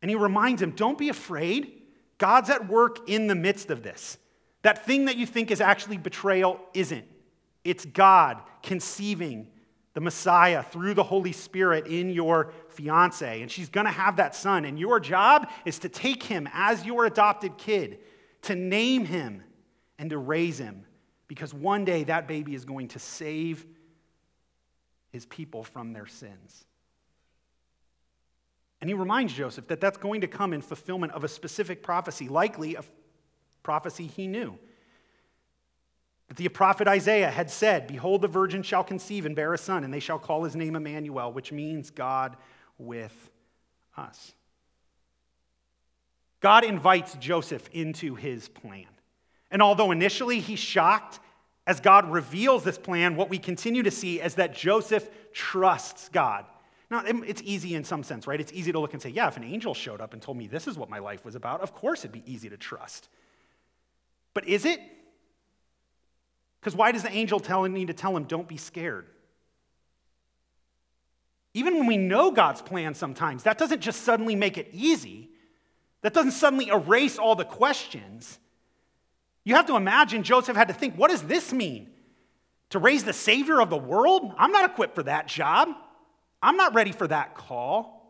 And 0.00 0.10
he 0.10 0.16
reminds 0.16 0.62
him 0.62 0.70
don't 0.70 0.98
be 0.98 1.08
afraid. 1.08 1.82
God's 2.18 2.50
at 2.50 2.68
work 2.68 3.08
in 3.08 3.26
the 3.26 3.34
midst 3.34 3.70
of 3.70 3.82
this. 3.82 4.18
That 4.62 4.84
thing 4.84 5.06
that 5.06 5.16
you 5.16 5.26
think 5.26 5.50
is 5.50 5.60
actually 5.60 5.96
betrayal 5.96 6.60
isn't. 6.74 7.06
It's 7.64 7.84
God 7.84 8.38
conceiving 8.62 9.48
the 9.94 10.00
Messiah 10.00 10.62
through 10.62 10.94
the 10.94 11.02
Holy 11.02 11.32
Spirit 11.32 11.86
in 11.86 12.10
your 12.10 12.52
fiance. 12.68 13.42
And 13.42 13.50
she's 13.50 13.68
going 13.68 13.86
to 13.86 13.92
have 13.92 14.16
that 14.16 14.34
son. 14.34 14.64
And 14.64 14.78
your 14.78 15.00
job 15.00 15.50
is 15.64 15.78
to 15.80 15.88
take 15.88 16.22
him 16.22 16.48
as 16.52 16.84
your 16.84 17.06
adopted 17.06 17.58
kid, 17.58 17.98
to 18.42 18.54
name 18.54 19.04
him, 19.04 19.42
and 19.98 20.10
to 20.10 20.18
raise 20.18 20.58
him 20.58 20.84
because 21.30 21.54
one 21.54 21.84
day 21.84 22.02
that 22.02 22.26
baby 22.26 22.56
is 22.56 22.64
going 22.64 22.88
to 22.88 22.98
save 22.98 23.64
his 25.12 25.26
people 25.26 25.62
from 25.62 25.92
their 25.92 26.08
sins. 26.08 26.64
And 28.80 28.90
he 28.90 28.94
reminds 28.94 29.32
Joseph 29.32 29.68
that 29.68 29.80
that's 29.80 29.96
going 29.96 30.22
to 30.22 30.26
come 30.26 30.52
in 30.52 30.60
fulfillment 30.60 31.12
of 31.12 31.22
a 31.22 31.28
specific 31.28 31.84
prophecy, 31.84 32.28
likely 32.28 32.74
a 32.74 32.82
prophecy 33.62 34.08
he 34.08 34.26
knew. 34.26 34.58
That 36.26 36.36
the 36.36 36.48
prophet 36.48 36.88
Isaiah 36.88 37.30
had 37.30 37.48
said, 37.48 37.86
Behold, 37.86 38.22
the 38.22 38.28
virgin 38.28 38.64
shall 38.64 38.82
conceive 38.82 39.24
and 39.24 39.36
bear 39.36 39.54
a 39.54 39.58
son, 39.58 39.84
and 39.84 39.94
they 39.94 40.00
shall 40.00 40.18
call 40.18 40.42
his 40.42 40.56
name 40.56 40.74
Emmanuel, 40.74 41.32
which 41.32 41.52
means 41.52 41.90
God 41.90 42.36
with 42.76 43.30
us. 43.96 44.32
God 46.40 46.64
invites 46.64 47.14
Joseph 47.14 47.68
into 47.72 48.16
his 48.16 48.48
plan. 48.48 48.86
And 49.50 49.62
although 49.62 49.90
initially 49.90 50.40
he's 50.40 50.58
shocked, 50.58 51.18
as 51.66 51.80
God 51.80 52.10
reveals 52.10 52.64
this 52.64 52.78
plan, 52.78 53.16
what 53.16 53.28
we 53.28 53.38
continue 53.38 53.82
to 53.82 53.90
see 53.90 54.20
is 54.20 54.36
that 54.36 54.54
Joseph 54.54 55.08
trusts 55.32 56.08
God. 56.08 56.46
Now, 56.90 57.04
it's 57.04 57.42
easy 57.44 57.76
in 57.76 57.84
some 57.84 58.02
sense, 58.02 58.26
right? 58.26 58.40
It's 58.40 58.52
easy 58.52 58.72
to 58.72 58.80
look 58.80 58.92
and 58.92 59.00
say, 59.00 59.10
yeah, 59.10 59.28
if 59.28 59.36
an 59.36 59.44
angel 59.44 59.74
showed 59.74 60.00
up 60.00 60.12
and 60.12 60.20
told 60.20 60.36
me 60.36 60.48
this 60.48 60.66
is 60.66 60.76
what 60.76 60.90
my 60.90 60.98
life 60.98 61.24
was 61.24 61.36
about, 61.36 61.60
of 61.60 61.72
course 61.72 62.00
it'd 62.00 62.12
be 62.12 62.24
easy 62.26 62.48
to 62.48 62.56
trust. 62.56 63.08
But 64.34 64.48
is 64.48 64.64
it? 64.64 64.80
Because 66.60 66.74
why 66.74 66.92
does 66.92 67.02
the 67.02 67.12
angel 67.12 67.38
tell, 67.38 67.62
need 67.64 67.86
to 67.86 67.94
tell 67.94 68.16
him, 68.16 68.24
don't 68.24 68.48
be 68.48 68.56
scared? 68.56 69.06
Even 71.54 71.78
when 71.78 71.86
we 71.86 71.96
know 71.96 72.30
God's 72.30 72.62
plan 72.62 72.94
sometimes, 72.94 73.44
that 73.44 73.58
doesn't 73.58 73.80
just 73.80 74.02
suddenly 74.02 74.36
make 74.36 74.58
it 74.58 74.68
easy. 74.72 75.30
That 76.02 76.14
doesn't 76.14 76.32
suddenly 76.32 76.68
erase 76.68 77.18
all 77.18 77.34
the 77.34 77.44
questions. 77.44 78.38
You 79.44 79.54
have 79.54 79.66
to 79.66 79.76
imagine 79.76 80.22
Joseph 80.22 80.56
had 80.56 80.68
to 80.68 80.74
think, 80.74 80.96
what 80.96 81.10
does 81.10 81.22
this 81.22 81.52
mean? 81.52 81.88
To 82.70 82.78
raise 82.78 83.04
the 83.04 83.12
Savior 83.12 83.60
of 83.60 83.70
the 83.70 83.76
world? 83.76 84.32
I'm 84.38 84.52
not 84.52 84.70
equipped 84.70 84.94
for 84.94 85.02
that 85.04 85.26
job. 85.26 85.68
I'm 86.42 86.56
not 86.56 86.74
ready 86.74 86.92
for 86.92 87.06
that 87.06 87.34
call. 87.34 88.00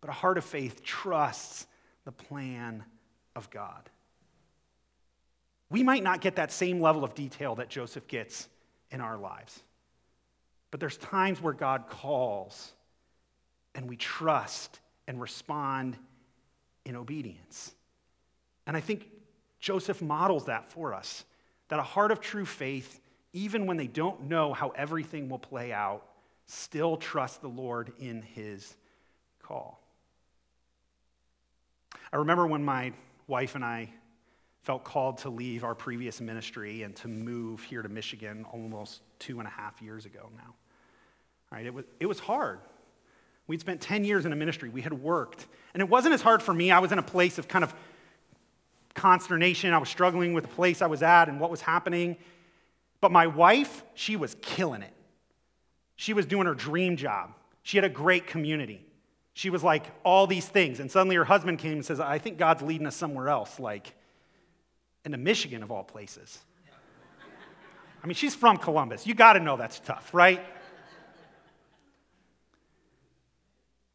But 0.00 0.10
a 0.10 0.12
heart 0.12 0.38
of 0.38 0.44
faith 0.44 0.82
trusts 0.82 1.66
the 2.04 2.12
plan 2.12 2.84
of 3.34 3.50
God. 3.50 3.90
We 5.68 5.82
might 5.82 6.04
not 6.04 6.20
get 6.20 6.36
that 6.36 6.52
same 6.52 6.80
level 6.80 7.02
of 7.02 7.14
detail 7.14 7.56
that 7.56 7.68
Joseph 7.68 8.06
gets 8.06 8.48
in 8.90 9.00
our 9.00 9.16
lives. 9.18 9.62
But 10.70 10.80
there's 10.80 10.96
times 10.96 11.40
where 11.40 11.52
God 11.52 11.88
calls 11.88 12.72
and 13.74 13.88
we 13.88 13.96
trust 13.96 14.80
and 15.08 15.20
respond 15.20 15.96
in 16.84 16.96
obedience. 16.96 17.74
And 18.66 18.76
I 18.76 18.80
think 18.80 19.08
Joseph 19.66 20.00
models 20.00 20.44
that 20.44 20.70
for 20.70 20.94
us 20.94 21.24
that 21.70 21.80
a 21.80 21.82
heart 21.82 22.12
of 22.12 22.20
true 22.20 22.44
faith, 22.44 23.00
even 23.32 23.66
when 23.66 23.76
they 23.76 23.88
don't 23.88 24.28
know 24.28 24.52
how 24.52 24.68
everything 24.68 25.28
will 25.28 25.40
play 25.40 25.72
out, 25.72 26.06
still 26.46 26.96
trust 26.96 27.42
the 27.42 27.48
Lord 27.48 27.92
in 27.98 28.22
his 28.22 28.76
call. 29.42 29.82
I 32.12 32.18
remember 32.18 32.46
when 32.46 32.64
my 32.64 32.92
wife 33.26 33.56
and 33.56 33.64
I 33.64 33.90
felt 34.62 34.84
called 34.84 35.18
to 35.18 35.30
leave 35.30 35.64
our 35.64 35.74
previous 35.74 36.20
ministry 36.20 36.84
and 36.84 36.94
to 36.96 37.08
move 37.08 37.64
here 37.64 37.82
to 37.82 37.88
Michigan 37.88 38.46
almost 38.52 39.02
two 39.18 39.40
and 39.40 39.48
a 39.48 39.50
half 39.50 39.82
years 39.82 40.06
ago 40.06 40.30
now. 40.36 40.54
Right? 41.50 41.66
It, 41.66 41.74
was, 41.74 41.84
it 41.98 42.06
was 42.06 42.20
hard. 42.20 42.60
We'd 43.48 43.60
spent 43.60 43.80
10 43.80 44.04
years 44.04 44.26
in 44.26 44.32
a 44.32 44.36
ministry, 44.36 44.68
we 44.68 44.82
had 44.82 44.92
worked. 44.92 45.48
And 45.74 45.80
it 45.80 45.88
wasn't 45.88 46.14
as 46.14 46.22
hard 46.22 46.40
for 46.40 46.54
me. 46.54 46.70
I 46.70 46.78
was 46.78 46.92
in 46.92 47.00
a 47.00 47.02
place 47.02 47.38
of 47.38 47.48
kind 47.48 47.64
of 47.64 47.74
consternation. 48.96 49.72
I 49.72 49.78
was 49.78 49.88
struggling 49.88 50.32
with 50.32 50.44
the 50.44 50.50
place 50.50 50.82
I 50.82 50.86
was 50.86 51.02
at 51.02 51.28
and 51.28 51.38
what 51.38 51.50
was 51.50 51.60
happening. 51.60 52.16
But 53.00 53.12
my 53.12 53.28
wife, 53.28 53.84
she 53.94 54.16
was 54.16 54.36
killing 54.42 54.82
it. 54.82 54.92
She 55.94 56.12
was 56.12 56.26
doing 56.26 56.46
her 56.46 56.54
dream 56.54 56.96
job. 56.96 57.30
She 57.62 57.76
had 57.76 57.84
a 57.84 57.88
great 57.88 58.26
community. 58.26 58.84
She 59.34 59.50
was 59.50 59.62
like 59.62 59.84
all 60.02 60.26
these 60.26 60.46
things. 60.48 60.80
And 60.80 60.90
suddenly 60.90 61.16
her 61.16 61.24
husband 61.24 61.58
came 61.58 61.72
and 61.72 61.84
says, 61.84 62.00
I 62.00 62.18
think 62.18 62.38
God's 62.38 62.62
leading 62.62 62.86
us 62.86 62.96
somewhere 62.96 63.28
else, 63.28 63.60
like 63.60 63.94
into 65.04 65.18
Michigan 65.18 65.62
of 65.62 65.70
all 65.70 65.84
places. 65.84 66.38
I 68.02 68.06
mean, 68.06 68.14
she's 68.14 68.34
from 68.34 68.56
Columbus. 68.56 69.06
You 69.06 69.14
got 69.14 69.34
to 69.34 69.40
know 69.40 69.56
that's 69.56 69.80
tough, 69.80 70.12
right? 70.12 70.40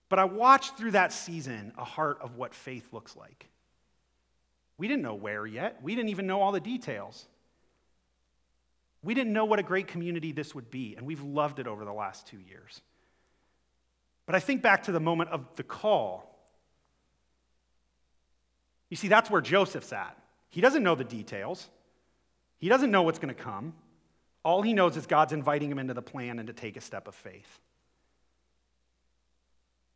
But 0.09 0.19
I 0.19 0.25
watched 0.25 0.77
through 0.77 0.91
that 0.91 1.13
season 1.13 1.71
a 1.77 1.85
heart 1.85 2.19
of 2.21 2.35
what 2.35 2.53
faith 2.53 2.87
looks 2.91 3.15
like. 3.15 3.47
We 4.81 4.87
didn't 4.87 5.03
know 5.03 5.13
where 5.13 5.45
yet. 5.45 5.77
We 5.83 5.93
didn't 5.93 6.09
even 6.09 6.25
know 6.25 6.41
all 6.41 6.51
the 6.51 6.59
details. 6.59 7.27
We 9.03 9.13
didn't 9.13 9.31
know 9.31 9.45
what 9.45 9.59
a 9.59 9.63
great 9.63 9.87
community 9.87 10.31
this 10.31 10.55
would 10.55 10.71
be, 10.71 10.95
and 10.95 11.05
we've 11.05 11.21
loved 11.21 11.59
it 11.59 11.67
over 11.67 11.85
the 11.85 11.93
last 11.93 12.25
two 12.25 12.39
years. 12.39 12.81
But 14.25 14.33
I 14.33 14.39
think 14.39 14.63
back 14.63 14.81
to 14.85 14.91
the 14.91 14.99
moment 14.99 15.29
of 15.29 15.45
the 15.55 15.61
call. 15.61 16.35
You 18.89 18.97
see, 18.97 19.07
that's 19.07 19.29
where 19.29 19.39
Joseph's 19.39 19.93
at. 19.93 20.17
He 20.49 20.61
doesn't 20.61 20.81
know 20.81 20.95
the 20.95 21.03
details, 21.03 21.69
he 22.57 22.67
doesn't 22.67 22.89
know 22.89 23.03
what's 23.03 23.19
going 23.19 23.35
to 23.35 23.39
come. 23.39 23.75
All 24.43 24.63
he 24.63 24.73
knows 24.73 24.97
is 24.97 25.05
God's 25.05 25.31
inviting 25.31 25.69
him 25.69 25.77
into 25.77 25.93
the 25.93 26.01
plan 26.01 26.39
and 26.39 26.47
to 26.47 26.53
take 26.53 26.75
a 26.75 26.81
step 26.81 27.07
of 27.07 27.13
faith. 27.13 27.59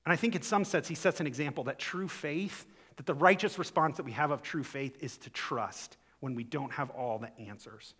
And 0.05 0.13
I 0.13 0.15
think 0.15 0.35
in 0.35 0.43
some 0.43 0.63
sense, 0.63 0.87
he 0.87 0.93
sets 0.93 1.19
an 1.19 1.25
example 1.25 1.63
that 1.63 1.79
true 1.79 2.07
faith 2.07 2.67
that 2.97 3.05
the 3.05 3.13
righteous 3.13 3.59
response 3.59 3.97
that 3.97 4.03
we 4.03 4.13
have 4.13 4.31
of 4.31 4.41
true 4.41 4.63
faith 4.63 4.97
is 5.01 5.17
to 5.17 5.29
trust 5.29 5.97
when 6.19 6.35
we 6.35 6.43
don't 6.43 6.71
have 6.71 6.89
all 6.91 7.19
the 7.19 7.29
answers. 7.39 7.93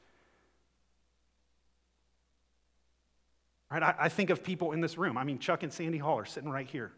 Right? 3.71 3.83
I, 3.83 3.95
I 3.99 4.09
think 4.09 4.29
of 4.29 4.43
people 4.43 4.71
in 4.71 4.81
this 4.81 4.97
room. 4.97 5.17
I 5.17 5.23
mean, 5.23 5.39
Chuck 5.39 5.63
and 5.63 5.73
Sandy 5.73 5.97
Hall 5.97 6.17
are 6.17 6.25
sitting 6.25 6.49
right 6.49 6.67
here. 6.67 6.91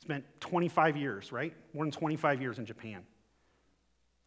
Spent 0.00 0.24
25 0.40 0.96
years, 0.96 1.32
right? 1.32 1.54
More 1.72 1.84
than 1.84 1.90
25 1.90 2.40
years 2.40 2.58
in 2.58 2.66
Japan. 2.66 3.02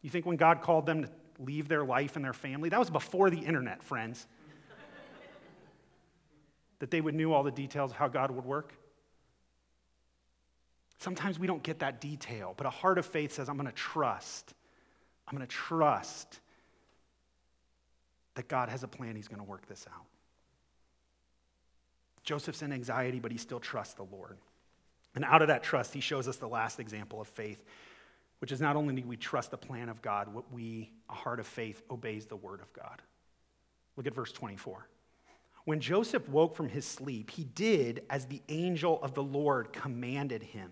You 0.02 0.10
think 0.10 0.26
when 0.26 0.36
God 0.36 0.62
called 0.62 0.86
them 0.86 1.04
to 1.04 1.08
leave 1.38 1.68
their 1.68 1.84
life 1.84 2.16
and 2.16 2.24
their 2.24 2.32
family, 2.32 2.68
that 2.68 2.78
was 2.78 2.90
before 2.90 3.30
the 3.30 3.38
internet, 3.38 3.82
friends. 3.82 4.26
that 6.80 6.90
they 6.90 7.00
would 7.00 7.14
know 7.14 7.32
all 7.32 7.42
the 7.42 7.50
details 7.50 7.92
of 7.92 7.96
how 7.96 8.08
God 8.08 8.30
would 8.30 8.44
work? 8.44 8.74
Sometimes 11.00 11.38
we 11.38 11.46
don't 11.46 11.62
get 11.62 11.78
that 11.78 12.00
detail, 12.00 12.52
but 12.56 12.66
a 12.66 12.70
heart 12.70 12.98
of 12.98 13.06
faith 13.06 13.32
says, 13.32 13.48
I'm 13.48 13.56
going 13.56 13.66
to 13.66 13.74
trust. 13.74 14.52
I'm 15.26 15.34
going 15.34 15.46
to 15.46 15.52
trust 15.52 16.40
that 18.34 18.46
God 18.48 18.68
has 18.68 18.82
a 18.82 18.88
plan, 18.88 19.16
He's 19.16 19.26
going 19.26 19.40
to 19.40 19.48
work 19.48 19.66
this 19.66 19.86
out. 19.92 20.04
Joseph's 22.22 22.60
in 22.60 22.70
anxiety, 22.70 23.18
but 23.18 23.32
he 23.32 23.38
still 23.38 23.60
trusts 23.60 23.94
the 23.94 24.04
Lord. 24.04 24.36
And 25.14 25.24
out 25.24 25.40
of 25.40 25.48
that 25.48 25.62
trust, 25.62 25.94
he 25.94 26.00
shows 26.00 26.28
us 26.28 26.36
the 26.36 26.46
last 26.46 26.78
example 26.78 27.18
of 27.20 27.28
faith, 27.28 27.64
which 28.40 28.52
is 28.52 28.60
not 28.60 28.76
only 28.76 28.94
do 28.94 29.08
we 29.08 29.16
trust 29.16 29.50
the 29.50 29.56
plan 29.56 29.88
of 29.88 30.02
God, 30.02 30.32
what 30.32 30.52
we, 30.52 30.92
a 31.08 31.14
heart 31.14 31.40
of 31.40 31.46
faith, 31.46 31.82
obeys 31.90 32.26
the 32.26 32.36
word 32.36 32.60
of 32.60 32.70
God. 32.74 33.00
Look 33.96 34.06
at 34.06 34.14
verse 34.14 34.32
24. 34.32 34.86
When 35.64 35.80
Joseph 35.80 36.28
woke 36.28 36.54
from 36.54 36.68
his 36.68 36.84
sleep, 36.84 37.30
he 37.30 37.44
did 37.44 38.02
as 38.10 38.26
the 38.26 38.42
angel 38.50 39.02
of 39.02 39.14
the 39.14 39.22
Lord 39.22 39.72
commanded 39.72 40.42
him. 40.42 40.70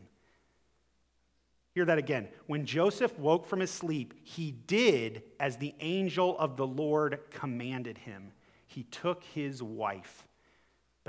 Hear 1.79 1.85
that 1.85 1.99
again. 1.99 2.29
When 2.49 2.67
Joseph 2.67 3.17
woke 3.19 3.47
from 3.47 3.61
his 3.61 3.71
sleep, 3.71 4.15
he 4.25 4.51
did 4.51 5.23
as 5.39 5.57
the 5.57 5.75
angel 5.79 6.37
of 6.39 6.57
the 6.57 6.67
Lord 6.67 7.21
commanded 7.31 7.99
him. 7.99 8.33
He 8.67 8.83
took 8.83 9.23
his 9.23 9.63
wife 9.63 10.29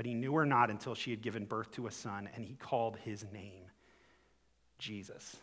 but 0.00 0.06
he 0.06 0.14
knew 0.14 0.32
her 0.32 0.46
not 0.46 0.70
until 0.70 0.94
she 0.94 1.10
had 1.10 1.20
given 1.20 1.44
birth 1.44 1.72
to 1.72 1.86
a 1.86 1.90
son, 1.90 2.26
and 2.34 2.42
he 2.42 2.54
called 2.54 2.96
his 3.04 3.22
name 3.34 3.64
Jesus. 4.78 5.36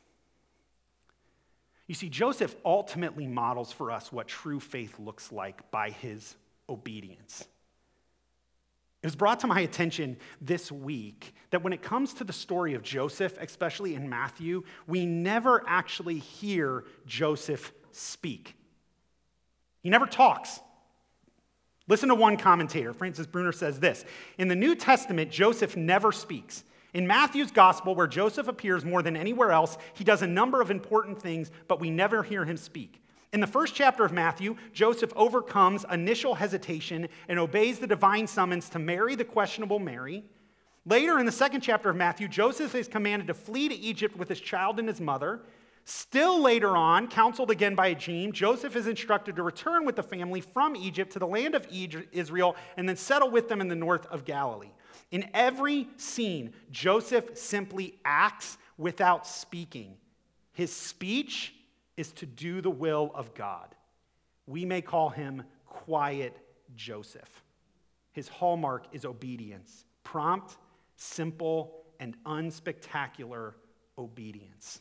You 1.86 1.94
see, 1.94 2.10
Joseph 2.10 2.56
ultimately 2.66 3.28
models 3.28 3.72
for 3.72 3.92
us 3.92 4.12
what 4.12 4.28
true 4.28 4.60
faith 4.60 4.98
looks 4.98 5.32
like 5.32 5.70
by 5.70 5.92
his 5.92 6.36
obedience. 6.68 7.48
It 9.08 9.12
was 9.12 9.16
brought 9.16 9.40
to 9.40 9.48
my 9.48 9.62
attention 9.62 10.18
this 10.42 10.70
week 10.70 11.34
that 11.52 11.64
when 11.64 11.72
it 11.72 11.82
comes 11.82 12.14
to 12.16 12.26
the 12.26 12.34
story 12.34 12.74
of 12.74 12.84
Joseph, 12.84 13.38
especially 13.40 13.96
in 13.96 14.10
Matthew, 14.10 14.64
we 14.86 15.06
never 15.06 15.64
actually 15.66 16.20
hear 16.20 16.84
Joseph 17.06 17.72
speak. 17.94 18.58
He 19.82 19.90
never 19.90 20.08
talks. 20.08 20.60
Listen 21.88 22.10
to 22.10 22.16
one 22.16 22.36
commentator. 22.36 22.92
Francis 22.92 23.28
Bruner 23.28 23.54
says 23.54 23.80
this 23.80 24.04
In 24.38 24.50
the 24.50 24.58
New 24.58 24.76
Testament, 24.76 25.32
Joseph 25.32 25.78
never 25.78 26.12
speaks. 26.12 26.66
In 26.94 27.08
Matthew's 27.08 27.52
gospel, 27.52 27.96
where 27.96 28.08
Joseph 28.08 28.50
appears 28.50 28.84
more 28.84 29.02
than 29.02 29.16
anywhere 29.16 29.54
else, 29.54 29.78
he 29.94 30.04
does 30.04 30.22
a 30.22 30.28
number 30.28 30.62
of 30.62 30.70
important 30.70 31.22
things, 31.22 31.50
but 31.70 31.80
we 31.80 31.90
never 31.90 32.24
hear 32.24 32.44
him 32.44 32.58
speak. 32.58 33.02
In 33.34 33.42
the 33.42 33.48
first 33.48 33.76
chapter 33.76 34.06
of 34.06 34.14
Matthew, 34.14 34.56
Joseph 34.74 35.12
overcomes 35.16 35.86
initial 35.92 36.36
hesitation 36.36 37.10
and 37.28 37.38
obeys 37.38 37.80
the 37.80 37.88
divine 37.88 38.26
summons 38.26 38.70
to 38.70 38.80
marry 38.80 39.16
the 39.16 39.26
questionable 39.26 39.80
Mary. 39.80 40.24
Later 40.86 41.20
in 41.20 41.26
the 41.26 41.32
second 41.34 41.60
chapter 41.60 41.90
of 41.90 41.98
Matthew, 41.98 42.30
Joseph 42.30 42.74
is 42.74 42.88
commanded 42.88 43.28
to 43.28 43.34
flee 43.34 43.68
to 43.68 43.76
Egypt 43.76 44.16
with 44.16 44.30
his 44.30 44.40
child 44.40 44.80
and 44.80 44.88
his 44.88 45.02
mother. 45.02 45.42
Still 45.84 46.42
later 46.42 46.78
on, 46.78 47.08
counseled 47.08 47.52
again 47.52 47.76
by 47.76 47.88
a 47.88 47.96
dream, 47.96 48.32
Joseph 48.32 48.76
is 48.76 48.88
instructed 48.88 49.36
to 49.36 49.44
return 49.44 49.86
with 49.86 49.98
the 49.98 50.04
family 50.04 50.40
from 50.40 50.76
Egypt 50.78 51.12
to 51.14 51.20
the 51.20 51.28
land 51.28 51.56
of 51.56 51.68
Israel 52.12 52.56
and 52.78 52.88
then 52.88 52.96
settle 52.96 53.30
with 53.30 53.50
them 53.50 53.60
in 53.60 53.68
the 53.68 53.76
north 53.76 54.06
of 54.08 54.24
Galilee. 54.24 54.72
In 55.12 55.30
every 55.34 55.88
scene, 55.98 56.54
Joseph 56.72 57.38
simply 57.38 58.00
acts 58.06 58.58
without 58.78 59.28
speaking. 59.28 59.96
His 60.54 60.74
speech 60.74 61.54
is 61.98 62.12
to 62.14 62.26
do 62.26 62.62
the 62.62 62.70
will 62.70 63.12
of 63.14 63.34
God. 63.34 63.76
We 64.46 64.64
may 64.64 64.82
call 64.82 65.10
him 65.10 65.44
quiet 65.66 66.38
Joseph. 66.76 67.44
His 68.14 68.28
hallmark 68.28 68.88
is 68.94 69.04
obedience 69.06 69.84
prompt, 70.04 70.56
simple, 70.96 71.84
and 72.00 72.16
unspectacular 72.24 73.54
obedience. 73.98 74.80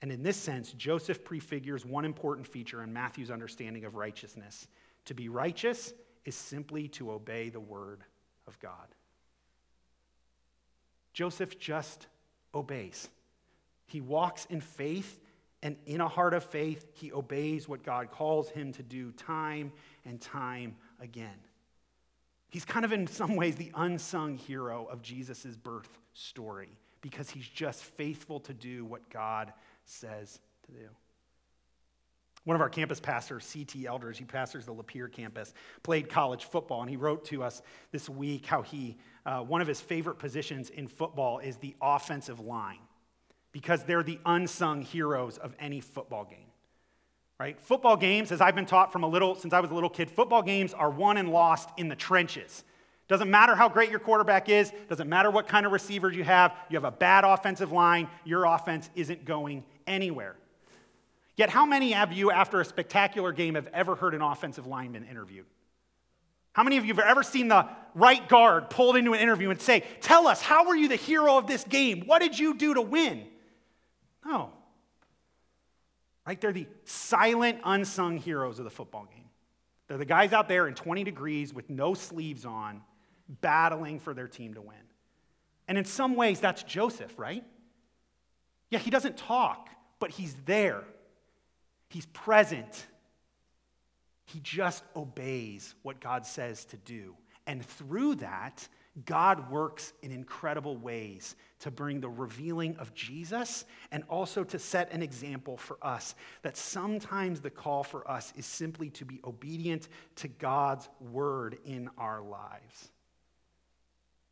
And 0.00 0.10
in 0.10 0.22
this 0.22 0.38
sense, 0.38 0.72
Joseph 0.72 1.24
prefigures 1.24 1.84
one 1.84 2.06
important 2.06 2.46
feature 2.46 2.82
in 2.82 2.90
Matthew's 2.90 3.30
understanding 3.30 3.84
of 3.84 3.96
righteousness. 3.96 4.66
To 5.04 5.14
be 5.14 5.28
righteous 5.28 5.92
is 6.24 6.34
simply 6.34 6.88
to 6.88 7.12
obey 7.12 7.50
the 7.50 7.60
word 7.60 8.02
of 8.46 8.58
God. 8.60 8.94
Joseph 11.12 11.58
just 11.58 12.06
obeys. 12.54 13.08
He 13.86 14.00
walks 14.00 14.46
in 14.46 14.60
faith, 14.60 15.20
and 15.62 15.76
in 15.86 16.00
a 16.00 16.08
heart 16.08 16.32
of 16.32 16.44
faith, 16.44 16.86
he 16.94 17.12
obeys 17.12 17.68
what 17.68 17.82
God 17.82 18.10
calls 18.10 18.48
him 18.50 18.72
to 18.72 18.82
do 18.82 19.12
time 19.12 19.72
and 20.06 20.20
time 20.20 20.76
again. 21.00 21.36
He's 22.48 22.64
kind 22.64 22.84
of, 22.84 22.92
in 22.92 23.06
some 23.06 23.36
ways, 23.36 23.56
the 23.56 23.70
unsung 23.74 24.36
hero 24.36 24.86
of 24.90 25.02
Jesus' 25.02 25.44
birth 25.56 25.98
story 26.14 26.78
because 27.02 27.30
he's 27.30 27.46
just 27.46 27.84
faithful 27.84 28.40
to 28.40 28.54
do 28.54 28.84
what 28.84 29.08
God 29.10 29.52
says 29.84 30.40
to 30.66 30.72
do. 30.72 30.88
One 32.44 32.54
of 32.54 32.62
our 32.62 32.70
campus 32.70 33.00
pastors, 33.00 33.44
C.T. 33.44 33.86
Elders, 33.86 34.16
he 34.16 34.24
pastors 34.24 34.64
the 34.64 34.74
Lapeer 34.74 35.12
campus, 35.12 35.52
played 35.82 36.08
college 36.08 36.44
football, 36.44 36.80
and 36.80 36.88
he 36.88 36.96
wrote 36.96 37.26
to 37.26 37.42
us 37.42 37.60
this 37.92 38.08
week 38.08 38.46
how 38.46 38.62
he, 38.62 38.96
uh, 39.26 39.40
one 39.40 39.60
of 39.60 39.68
his 39.68 39.80
favorite 39.80 40.18
positions 40.18 40.70
in 40.70 40.88
football 40.88 41.38
is 41.38 41.56
the 41.58 41.76
offensive 41.82 42.40
line 42.40 42.78
because 43.52 43.84
they're 43.84 44.02
the 44.02 44.18
unsung 44.24 44.82
heroes 44.82 45.38
of 45.38 45.54
any 45.58 45.80
football 45.80 46.24
game. 46.24 46.38
Right? 47.38 47.60
Football 47.60 47.96
games, 47.96 48.32
as 48.32 48.40
I've 48.40 48.54
been 48.54 48.66
taught 48.66 48.92
from 48.92 49.02
a 49.02 49.08
little 49.08 49.34
since 49.34 49.54
I 49.54 49.60
was 49.60 49.70
a 49.70 49.74
little 49.74 49.88
kid, 49.88 50.10
football 50.10 50.42
games 50.42 50.74
are 50.74 50.90
won 50.90 51.16
and 51.16 51.30
lost 51.30 51.70
in 51.78 51.88
the 51.88 51.96
trenches. 51.96 52.64
Doesn't 53.08 53.30
matter 53.30 53.56
how 53.56 53.68
great 53.68 53.90
your 53.90 53.98
quarterback 53.98 54.48
is, 54.48 54.72
doesn't 54.88 55.08
matter 55.08 55.30
what 55.30 55.48
kind 55.48 55.66
of 55.66 55.72
receivers 55.72 56.14
you 56.14 56.22
have, 56.22 56.54
you 56.68 56.76
have 56.76 56.84
a 56.84 56.92
bad 56.92 57.24
offensive 57.24 57.72
line, 57.72 58.08
your 58.24 58.44
offense 58.44 58.88
isn't 58.94 59.24
going 59.24 59.64
anywhere. 59.86 60.36
Yet, 61.34 61.48
how 61.48 61.64
many 61.64 61.94
of 61.94 62.12
you, 62.12 62.30
after 62.30 62.60
a 62.60 62.64
spectacular 62.64 63.32
game, 63.32 63.54
have 63.54 63.66
ever 63.72 63.94
heard 63.94 64.14
an 64.14 64.20
offensive 64.20 64.66
lineman 64.66 65.04
interviewed? 65.04 65.46
How 66.52 66.62
many 66.62 66.76
of 66.76 66.84
you 66.84 66.94
have 66.94 67.04
ever 67.04 67.22
seen 67.22 67.48
the 67.48 67.66
right 67.94 68.28
guard 68.28 68.70
pulled 68.70 68.96
into 68.96 69.14
an 69.14 69.20
interview 69.20 69.50
and 69.50 69.60
say, 69.60 69.82
Tell 70.00 70.26
us, 70.26 70.42
how 70.42 70.66
were 70.68 70.76
you 70.76 70.88
the 70.88 70.96
hero 70.96 71.38
of 71.38 71.46
this 71.46 71.64
game? 71.64 72.02
What 72.06 72.20
did 72.20 72.38
you 72.38 72.54
do 72.54 72.74
to 72.74 72.82
win? 72.82 73.26
No. 74.24 74.50
Right? 76.26 76.40
They're 76.40 76.52
the 76.52 76.66
silent, 76.84 77.60
unsung 77.64 78.18
heroes 78.18 78.58
of 78.58 78.64
the 78.64 78.70
football 78.70 79.06
game. 79.12 79.24
They're 79.88 79.98
the 79.98 80.04
guys 80.04 80.32
out 80.32 80.48
there 80.48 80.68
in 80.68 80.74
20 80.74 81.02
degrees 81.02 81.52
with 81.52 81.68
no 81.68 81.94
sleeves 81.94 82.44
on 82.44 82.82
battling 83.40 83.98
for 83.98 84.14
their 84.14 84.28
team 84.28 84.54
to 84.54 84.60
win. 84.60 84.76
And 85.66 85.78
in 85.78 85.84
some 85.84 86.14
ways, 86.14 86.40
that's 86.40 86.62
Joseph, 86.62 87.18
right? 87.18 87.44
Yeah, 88.70 88.78
he 88.78 88.90
doesn't 88.90 89.16
talk, 89.16 89.68
but 89.98 90.10
he's 90.10 90.34
there. 90.44 90.84
He's 91.88 92.06
present. 92.06 92.86
He 94.26 94.40
just 94.40 94.84
obeys 94.94 95.74
what 95.82 96.00
God 96.00 96.24
says 96.24 96.64
to 96.66 96.76
do. 96.76 97.16
And 97.46 97.64
through 97.64 98.16
that, 98.16 98.68
God 99.04 99.50
works 99.50 99.92
in 100.02 100.10
incredible 100.10 100.76
ways 100.76 101.36
to 101.60 101.70
bring 101.70 102.00
the 102.00 102.08
revealing 102.08 102.76
of 102.76 102.92
Jesus 102.92 103.64
and 103.92 104.02
also 104.08 104.42
to 104.44 104.58
set 104.58 104.92
an 104.92 105.00
example 105.00 105.56
for 105.56 105.78
us 105.80 106.16
that 106.42 106.56
sometimes 106.56 107.40
the 107.40 107.50
call 107.50 107.84
for 107.84 108.08
us 108.10 108.32
is 108.36 108.46
simply 108.46 108.90
to 108.90 109.04
be 109.04 109.20
obedient 109.24 109.88
to 110.16 110.28
God's 110.28 110.88
word 111.12 111.58
in 111.64 111.88
our 111.98 112.20
lives. 112.20 112.90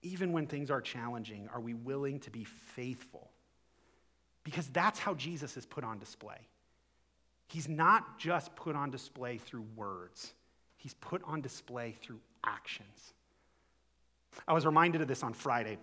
Even 0.03 0.33
when 0.33 0.47
things 0.47 0.71
are 0.71 0.81
challenging, 0.81 1.49
are 1.55 1.61
we 1.61 1.75
willing 1.75 2.19
to 2.21 2.31
be 2.31 2.45
faithful? 2.45 3.31
Because 4.43 4.67
that's 4.69 4.99
how 4.99 5.15
Jesus 5.15 5.57
is 5.57 5.67
put 5.67 5.85
on 5.85 5.99
display. 5.99 6.49
He's 7.47 7.69
not 7.69 8.19
just 8.19 8.55
put 8.57 8.75
on 8.75 8.91
display 8.91 9.39
through 9.39 9.67
words, 9.77 10.33
he's 10.77 10.95
put 10.95 11.23
on 11.25 11.43
display 11.43 11.95
through 12.01 12.21
actions. 12.45 13.15
I 14.47 14.53
was 14.53 14.65
reminded 14.65 15.01
of 15.01 15.09
this 15.09 15.23
on 15.23 15.33
Friday. 15.33 15.79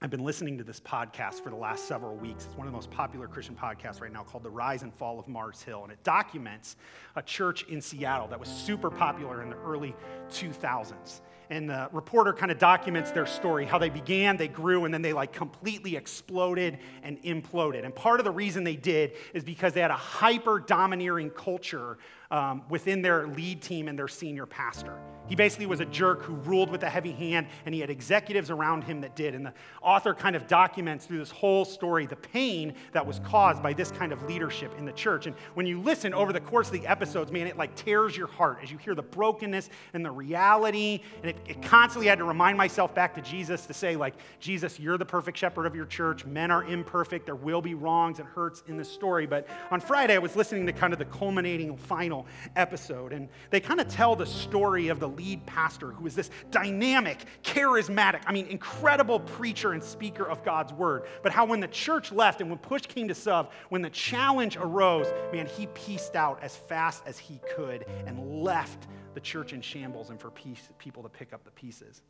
I've 0.00 0.10
been 0.10 0.24
listening 0.24 0.58
to 0.58 0.64
this 0.64 0.80
podcast 0.80 1.42
for 1.42 1.50
the 1.50 1.56
last 1.56 1.86
several 1.86 2.16
weeks. 2.16 2.44
It's 2.44 2.56
one 2.56 2.66
of 2.66 2.72
the 2.72 2.76
most 2.76 2.90
popular 2.90 3.28
Christian 3.28 3.54
podcasts 3.54 4.00
right 4.00 4.12
now 4.12 4.22
called 4.22 4.42
The 4.42 4.50
Rise 4.50 4.82
and 4.82 4.92
Fall 4.92 5.18
of 5.18 5.28
Mars 5.28 5.62
Hill. 5.62 5.84
And 5.84 5.92
it 5.92 6.02
documents 6.02 6.76
a 7.16 7.22
church 7.22 7.64
in 7.68 7.80
Seattle 7.80 8.26
that 8.28 8.40
was 8.40 8.48
super 8.48 8.90
popular 8.90 9.42
in 9.42 9.50
the 9.50 9.56
early 9.58 9.94
2000s 10.30 11.20
and 11.52 11.68
the 11.68 11.88
reporter 11.92 12.32
kind 12.32 12.50
of 12.50 12.58
documents 12.58 13.10
their 13.10 13.26
story 13.26 13.66
how 13.66 13.78
they 13.78 13.90
began 13.90 14.36
they 14.36 14.48
grew 14.48 14.84
and 14.86 14.94
then 14.94 15.02
they 15.02 15.12
like 15.12 15.32
completely 15.32 15.96
exploded 15.96 16.78
and 17.02 17.22
imploded 17.22 17.84
and 17.84 17.94
part 17.94 18.18
of 18.18 18.24
the 18.24 18.30
reason 18.30 18.64
they 18.64 18.76
did 18.76 19.12
is 19.34 19.44
because 19.44 19.74
they 19.74 19.80
had 19.80 19.90
a 19.90 19.94
hyper 19.94 20.58
domineering 20.58 21.30
culture 21.30 21.98
um, 22.32 22.62
within 22.70 23.02
their 23.02 23.26
lead 23.26 23.60
team 23.60 23.88
and 23.88 23.98
their 23.98 24.08
senior 24.08 24.46
pastor. 24.46 24.98
He 25.28 25.36
basically 25.36 25.66
was 25.66 25.80
a 25.80 25.84
jerk 25.84 26.22
who 26.22 26.34
ruled 26.34 26.70
with 26.70 26.82
a 26.82 26.88
heavy 26.88 27.12
hand, 27.12 27.46
and 27.66 27.74
he 27.74 27.80
had 27.80 27.90
executives 27.90 28.50
around 28.50 28.84
him 28.84 29.02
that 29.02 29.14
did. 29.14 29.34
And 29.34 29.44
the 29.44 29.52
author 29.82 30.14
kind 30.14 30.34
of 30.34 30.46
documents 30.46 31.04
through 31.04 31.18
this 31.18 31.30
whole 31.30 31.66
story 31.66 32.06
the 32.06 32.16
pain 32.16 32.74
that 32.92 33.06
was 33.06 33.20
caused 33.20 33.62
by 33.62 33.74
this 33.74 33.90
kind 33.90 34.12
of 34.12 34.22
leadership 34.24 34.72
in 34.78 34.86
the 34.86 34.92
church. 34.92 35.26
And 35.26 35.36
when 35.54 35.66
you 35.66 35.80
listen 35.80 36.14
over 36.14 36.32
the 36.32 36.40
course 36.40 36.68
of 36.68 36.72
the 36.72 36.86
episodes, 36.86 37.30
man, 37.30 37.46
it 37.46 37.58
like 37.58 37.74
tears 37.74 38.16
your 38.16 38.28
heart 38.28 38.58
as 38.62 38.72
you 38.72 38.78
hear 38.78 38.94
the 38.94 39.02
brokenness 39.02 39.68
and 39.92 40.02
the 40.02 40.10
reality, 40.10 41.00
and 41.20 41.26
it 41.26 41.41
it 41.46 41.60
constantly 41.62 42.06
had 42.06 42.18
to 42.18 42.24
remind 42.24 42.56
myself 42.56 42.94
back 42.94 43.14
to 43.14 43.20
Jesus 43.20 43.66
to 43.66 43.74
say, 43.74 43.96
like, 43.96 44.14
Jesus, 44.38 44.78
you're 44.78 44.98
the 44.98 45.04
perfect 45.04 45.36
shepherd 45.36 45.66
of 45.66 45.74
your 45.74 45.86
church. 45.86 46.24
Men 46.24 46.50
are 46.50 46.64
imperfect. 46.64 47.26
There 47.26 47.34
will 47.34 47.60
be 47.60 47.74
wrongs 47.74 48.20
and 48.20 48.28
hurts 48.28 48.62
in 48.68 48.76
the 48.76 48.84
story. 48.84 49.26
But 49.26 49.48
on 49.70 49.80
Friday, 49.80 50.14
I 50.14 50.18
was 50.18 50.36
listening 50.36 50.66
to 50.66 50.72
kind 50.72 50.92
of 50.92 50.98
the 50.98 51.04
culminating 51.06 51.76
final 51.76 52.26
episode, 52.54 53.12
and 53.12 53.28
they 53.50 53.60
kind 53.60 53.80
of 53.80 53.88
tell 53.88 54.14
the 54.14 54.26
story 54.26 54.88
of 54.88 55.00
the 55.00 55.08
lead 55.08 55.44
pastor 55.46 55.90
who 55.90 56.06
is 56.06 56.14
this 56.14 56.30
dynamic, 56.50 57.24
charismatic, 57.42 58.22
I 58.26 58.32
mean, 58.32 58.46
incredible 58.46 59.20
preacher 59.20 59.72
and 59.72 59.82
speaker 59.82 60.28
of 60.28 60.44
God's 60.44 60.72
word. 60.72 61.04
But 61.22 61.32
how 61.32 61.44
when 61.44 61.60
the 61.60 61.68
church 61.68 62.12
left 62.12 62.40
and 62.40 62.50
when 62.50 62.58
push 62.58 62.82
came 62.82 63.08
to 63.08 63.14
shove, 63.14 63.52
when 63.68 63.82
the 63.82 63.90
challenge 63.90 64.56
arose, 64.56 65.06
man, 65.32 65.46
he 65.46 65.66
peaced 65.68 66.14
out 66.14 66.38
as 66.42 66.56
fast 66.56 67.02
as 67.06 67.18
he 67.18 67.40
could 67.56 67.84
and 68.06 68.42
left 68.42 68.86
the 69.14 69.20
church 69.20 69.52
in 69.52 69.60
shambles 69.60 70.10
and 70.10 70.20
for 70.20 70.30
peace, 70.30 70.68
people 70.78 71.02
to 71.02 71.08
pick 71.08 71.32
up 71.32 71.44
the 71.44 71.50
pieces. 71.50 72.02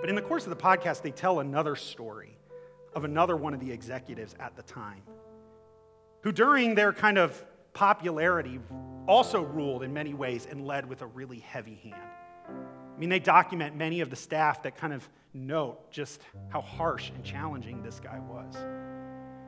But 0.00 0.08
in 0.08 0.14
the 0.14 0.22
course 0.22 0.44
of 0.44 0.50
the 0.50 0.56
podcast, 0.56 1.02
they 1.02 1.10
tell 1.10 1.40
another 1.40 1.76
story 1.76 2.36
of 2.94 3.04
another 3.04 3.36
one 3.36 3.54
of 3.54 3.60
the 3.60 3.70
executives 3.70 4.34
at 4.40 4.56
the 4.56 4.62
time, 4.62 5.02
who 6.22 6.32
during 6.32 6.74
their 6.74 6.92
kind 6.92 7.18
of 7.18 7.42
popularity 7.72 8.60
also 9.06 9.42
ruled 9.42 9.82
in 9.82 9.92
many 9.92 10.14
ways 10.14 10.46
and 10.50 10.66
led 10.66 10.88
with 10.88 11.02
a 11.02 11.06
really 11.06 11.38
heavy 11.38 11.76
hand. 11.82 12.10
I 12.48 12.98
mean, 12.98 13.08
they 13.08 13.18
document 13.18 13.76
many 13.76 14.00
of 14.00 14.10
the 14.10 14.16
staff 14.16 14.62
that 14.64 14.76
kind 14.76 14.92
of 14.92 15.08
note 15.34 15.90
just 15.90 16.20
how 16.48 16.60
harsh 16.60 17.10
and 17.14 17.24
challenging 17.24 17.82
this 17.82 17.98
guy 17.98 18.18
was. 18.18 18.56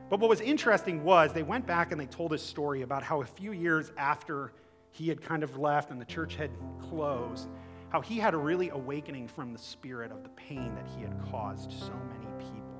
But 0.09 0.19
what 0.19 0.29
was 0.29 0.41
interesting 0.41 1.03
was 1.03 1.33
they 1.33 1.43
went 1.43 1.65
back 1.65 1.91
and 1.91 1.99
they 1.99 2.05
told 2.05 2.31
this 2.31 2.43
story 2.43 2.81
about 2.81 3.03
how 3.03 3.21
a 3.21 3.25
few 3.25 3.51
years 3.51 3.91
after 3.97 4.51
he 4.95 5.09
had 5.09 5.21
kind 5.21 5.43
of 5.43 5.57
left 5.57 5.91
and 5.91 5.99
the 5.99 6.05
church 6.05 6.35
had 6.35 6.51
closed, 6.79 7.49
how 7.89 7.99
he 7.99 8.17
had 8.17 8.33
a 8.33 8.37
really 8.37 8.69
awakening 8.69 9.27
from 9.27 9.51
the 9.51 9.59
spirit 9.59 10.09
of 10.09 10.23
the 10.23 10.29
pain 10.29 10.73
that 10.73 10.87
he 10.95 11.01
had 11.01 11.13
caused 11.29 11.73
so 11.73 11.91
many 12.07 12.25
people. 12.39 12.79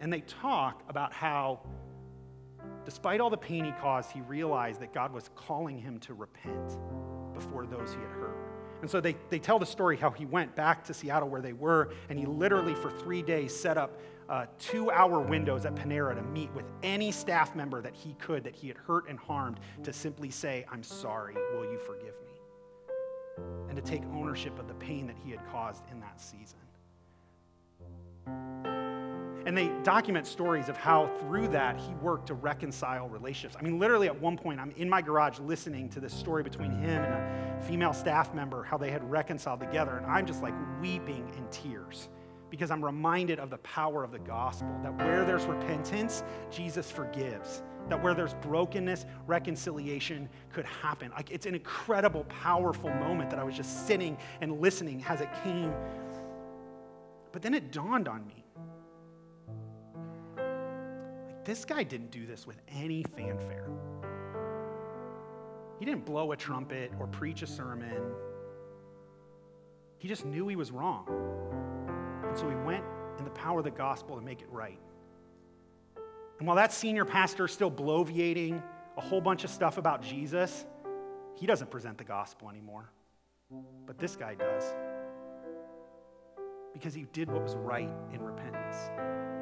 And 0.00 0.10
they 0.10 0.22
talk 0.22 0.82
about 0.88 1.12
how, 1.12 1.60
despite 2.86 3.20
all 3.20 3.28
the 3.28 3.36
pain 3.36 3.66
he 3.66 3.72
caused, 3.72 4.10
he 4.12 4.22
realized 4.22 4.80
that 4.80 4.94
God 4.94 5.12
was 5.12 5.28
calling 5.34 5.78
him 5.78 5.98
to 6.00 6.14
repent 6.14 6.78
before 7.34 7.66
those 7.66 7.92
he 7.92 8.00
had 8.00 8.10
hurt. 8.12 8.38
And 8.80 8.90
so 8.90 8.98
they, 8.98 9.14
they 9.28 9.38
tell 9.38 9.58
the 9.58 9.66
story 9.66 9.98
how 9.98 10.10
he 10.10 10.24
went 10.24 10.56
back 10.56 10.84
to 10.84 10.94
Seattle 10.94 11.28
where 11.28 11.42
they 11.42 11.52
were, 11.52 11.92
and 12.08 12.18
he 12.18 12.24
literally, 12.24 12.74
for 12.74 12.90
three 12.90 13.20
days, 13.20 13.54
set 13.54 13.76
up 13.76 14.00
uh, 14.30 14.46
two 14.60 14.90
hour 14.92 15.20
windows 15.20 15.66
at 15.66 15.74
Panera 15.74 16.14
to 16.14 16.22
meet 16.22 16.52
with 16.54 16.64
any 16.84 17.10
staff 17.10 17.56
member 17.56 17.82
that 17.82 17.94
he 17.94 18.14
could 18.20 18.44
that 18.44 18.54
he 18.54 18.68
had 18.68 18.76
hurt 18.76 19.08
and 19.08 19.18
harmed 19.18 19.58
to 19.82 19.92
simply 19.92 20.30
say, 20.30 20.64
I'm 20.70 20.84
sorry, 20.84 21.34
will 21.52 21.64
you 21.64 21.78
forgive 21.78 22.14
me? 22.24 23.44
And 23.68 23.76
to 23.76 23.82
take 23.82 24.02
ownership 24.14 24.58
of 24.60 24.68
the 24.68 24.74
pain 24.74 25.08
that 25.08 25.16
he 25.24 25.32
had 25.32 25.44
caused 25.50 25.82
in 25.90 25.98
that 26.00 26.20
season. 26.20 26.58
And 29.46 29.56
they 29.56 29.68
document 29.82 30.28
stories 30.28 30.68
of 30.68 30.76
how 30.76 31.08
through 31.18 31.48
that 31.48 31.80
he 31.80 31.92
worked 31.94 32.28
to 32.28 32.34
reconcile 32.34 33.08
relationships. 33.08 33.56
I 33.58 33.64
mean, 33.64 33.80
literally 33.80 34.06
at 34.06 34.20
one 34.20 34.36
point, 34.36 34.60
I'm 34.60 34.70
in 34.76 34.88
my 34.88 35.02
garage 35.02 35.40
listening 35.40 35.88
to 35.88 35.98
this 35.98 36.12
story 36.12 36.44
between 36.44 36.70
him 36.70 37.02
and 37.02 37.14
a 37.14 37.62
female 37.66 37.94
staff 37.94 38.32
member, 38.32 38.62
how 38.62 38.76
they 38.76 38.92
had 38.92 39.02
reconciled 39.10 39.58
together. 39.58 39.96
And 39.96 40.06
I'm 40.06 40.26
just 40.26 40.40
like 40.42 40.54
weeping 40.80 41.32
in 41.36 41.48
tears 41.48 42.10
because 42.50 42.70
I'm 42.70 42.84
reminded 42.84 43.38
of 43.38 43.48
the 43.48 43.58
power 43.58 44.02
of 44.02 44.10
the 44.10 44.18
gospel 44.18 44.68
that 44.82 44.96
where 44.98 45.24
there's 45.24 45.44
repentance, 45.44 46.22
Jesus 46.50 46.90
forgives. 46.90 47.62
That 47.88 48.02
where 48.02 48.14
there's 48.14 48.34
brokenness, 48.34 49.06
reconciliation 49.26 50.28
could 50.52 50.66
happen. 50.66 51.10
Like 51.12 51.30
it's 51.30 51.46
an 51.46 51.54
incredible, 51.54 52.24
powerful 52.24 52.90
moment 52.90 53.30
that 53.30 53.38
I 53.38 53.44
was 53.44 53.56
just 53.56 53.86
sitting 53.86 54.18
and 54.40 54.60
listening 54.60 55.04
as 55.08 55.20
it 55.20 55.28
came. 55.42 55.72
But 57.32 57.42
then 57.42 57.54
it 57.54 57.72
dawned 57.72 58.08
on 58.08 58.26
me. 58.26 58.44
Like 60.36 61.44
this 61.44 61.64
guy 61.64 61.84
didn't 61.84 62.10
do 62.10 62.26
this 62.26 62.46
with 62.46 62.60
any 62.68 63.04
fanfare. 63.16 63.68
He 65.78 65.86
didn't 65.86 66.04
blow 66.04 66.32
a 66.32 66.36
trumpet 66.36 66.92
or 66.98 67.06
preach 67.06 67.42
a 67.42 67.46
sermon. 67.46 68.02
He 69.98 70.08
just 70.08 70.24
knew 70.24 70.46
he 70.48 70.56
was 70.56 70.70
wrong. 70.70 71.06
And 72.30 72.38
so 72.38 72.48
he 72.48 72.54
went 72.54 72.84
in 73.18 73.24
the 73.24 73.30
power 73.30 73.58
of 73.58 73.64
the 73.64 73.72
gospel 73.72 74.14
to 74.14 74.22
make 74.22 74.40
it 74.40 74.48
right. 74.52 74.78
And 76.38 76.46
while 76.46 76.54
that 76.54 76.72
senior 76.72 77.04
pastor 77.04 77.46
is 77.46 77.50
still 77.50 77.72
bloviating 77.72 78.62
a 78.96 79.00
whole 79.00 79.20
bunch 79.20 79.42
of 79.42 79.50
stuff 79.50 79.78
about 79.78 80.00
Jesus, 80.00 80.64
he 81.34 81.44
doesn't 81.44 81.72
present 81.72 81.98
the 81.98 82.04
gospel 82.04 82.48
anymore. 82.48 82.88
But 83.84 83.98
this 83.98 84.14
guy 84.14 84.36
does. 84.36 84.62
Because 86.72 86.94
he 86.94 87.04
did 87.12 87.28
what 87.28 87.42
was 87.42 87.56
right 87.56 87.90
in 88.14 88.22
repentance. 88.22 88.76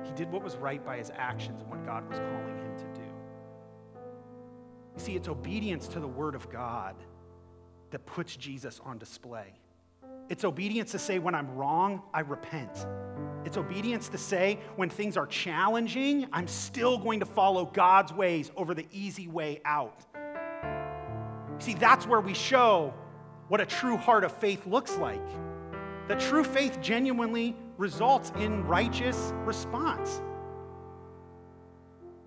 He 0.08 0.14
did 0.14 0.32
what 0.32 0.42
was 0.42 0.56
right 0.56 0.82
by 0.82 0.96
his 0.96 1.12
actions 1.14 1.60
and 1.60 1.70
what 1.70 1.84
God 1.84 2.08
was 2.08 2.18
calling 2.18 2.56
him 2.56 2.74
to 2.78 3.00
do. 3.00 3.06
You 4.96 5.04
see, 5.04 5.14
it's 5.14 5.28
obedience 5.28 5.88
to 5.88 6.00
the 6.00 6.08
word 6.08 6.34
of 6.34 6.48
God 6.48 6.96
that 7.90 8.06
puts 8.06 8.34
Jesus 8.34 8.80
on 8.82 8.96
display. 8.96 9.52
It's 10.28 10.44
obedience 10.44 10.92
to 10.92 10.98
say, 10.98 11.18
when 11.18 11.34
I'm 11.34 11.54
wrong, 11.54 12.02
I 12.12 12.20
repent. 12.20 12.86
It's 13.44 13.56
obedience 13.56 14.08
to 14.10 14.18
say, 14.18 14.58
when 14.76 14.90
things 14.90 15.16
are 15.16 15.26
challenging, 15.26 16.26
I'm 16.32 16.46
still 16.46 16.98
going 16.98 17.20
to 17.20 17.26
follow 17.26 17.64
God's 17.64 18.12
ways 18.12 18.50
over 18.56 18.74
the 18.74 18.86
easy 18.92 19.26
way 19.26 19.62
out. 19.64 20.04
See, 21.58 21.74
that's 21.74 22.06
where 22.06 22.20
we 22.20 22.34
show 22.34 22.92
what 23.48 23.60
a 23.60 23.66
true 23.66 23.96
heart 23.96 24.22
of 24.24 24.32
faith 24.32 24.66
looks 24.66 24.96
like. 24.98 25.26
That 26.08 26.20
true 26.20 26.44
faith 26.44 26.78
genuinely 26.82 27.56
results 27.78 28.32
in 28.38 28.64
righteous 28.66 29.32
response. 29.44 30.20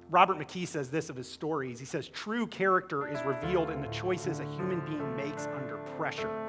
Robert 0.09 0.37
McKee 0.37 0.67
says 0.67 0.89
this 0.89 1.09
of 1.09 1.15
his 1.15 1.31
stories. 1.31 1.79
He 1.79 1.85
says, 1.85 2.09
True 2.09 2.45
character 2.47 3.07
is 3.07 3.21
revealed 3.23 3.69
in 3.69 3.81
the 3.81 3.87
choices 3.87 4.39
a 4.39 4.45
human 4.45 4.81
being 4.81 5.15
makes 5.15 5.47
under 5.55 5.77
pressure. 5.97 6.40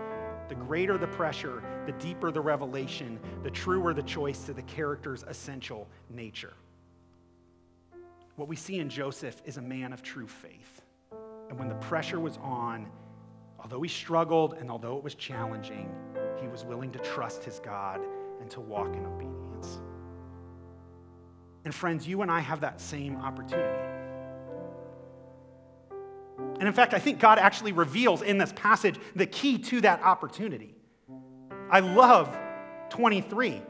The 0.53 0.59
greater 0.59 0.99
the 0.99 1.07
pressure, 1.07 1.63
the 1.87 1.93
deeper 1.93 2.31
the 2.31 2.43
revelation, 2.43 3.19
the 3.43 3.51
truer 3.51 3.95
the 3.95 4.03
choice 4.03 4.45
to 4.45 4.53
the 4.53 4.61
character's 4.61 5.23
essential 5.23 5.89
nature. 6.11 6.53
What 8.37 8.49
we 8.49 8.57
see 8.57 8.79
in 8.79 8.91
Joseph 8.91 9.41
is 9.47 9.57
a 9.57 9.63
man 9.63 9.95
of 9.95 10.03
true 10.03 10.27
faith. 10.27 10.83
And 11.49 11.59
when 11.59 11.71
the 11.71 11.75
pressure 11.77 12.21
was 12.21 12.37
on, 12.37 12.87
although 13.59 13.81
he 13.81 13.89
struggled 13.89 14.53
and 14.61 14.71
although 14.71 14.99
it 14.99 15.03
was 15.03 15.15
challenging, 15.15 15.91
he 16.39 16.49
was 16.49 16.67
willing 16.67 16.93
to 16.93 16.99
trust 16.99 17.43
his 17.45 17.59
God 17.59 18.03
and 18.39 18.51
to 18.51 18.61
walk 18.61 18.95
in 18.95 19.07
obedience. 19.07 19.81
And 21.65 21.75
friends, 21.75 22.07
you 22.07 22.21
and 22.21 22.31
I 22.31 22.41
have 22.41 22.61
that 22.61 22.79
same 22.79 23.17
opportunity. 23.17 23.92
And 26.63 26.69
in 26.69 26.75
fact, 26.75 26.95
I 26.95 27.01
think 27.01 27.19
God 27.19 27.41
actually 27.41 27.73
reveals 27.73 28.23
in 28.23 28.39
this 28.39 28.53
passage 28.53 28.95
the 29.17 29.27
key 29.27 29.59
to 29.59 29.81
that 29.81 30.01
opportunity. 30.01 30.77
I 31.69 31.81
love 31.81 32.39
23 32.91 33.61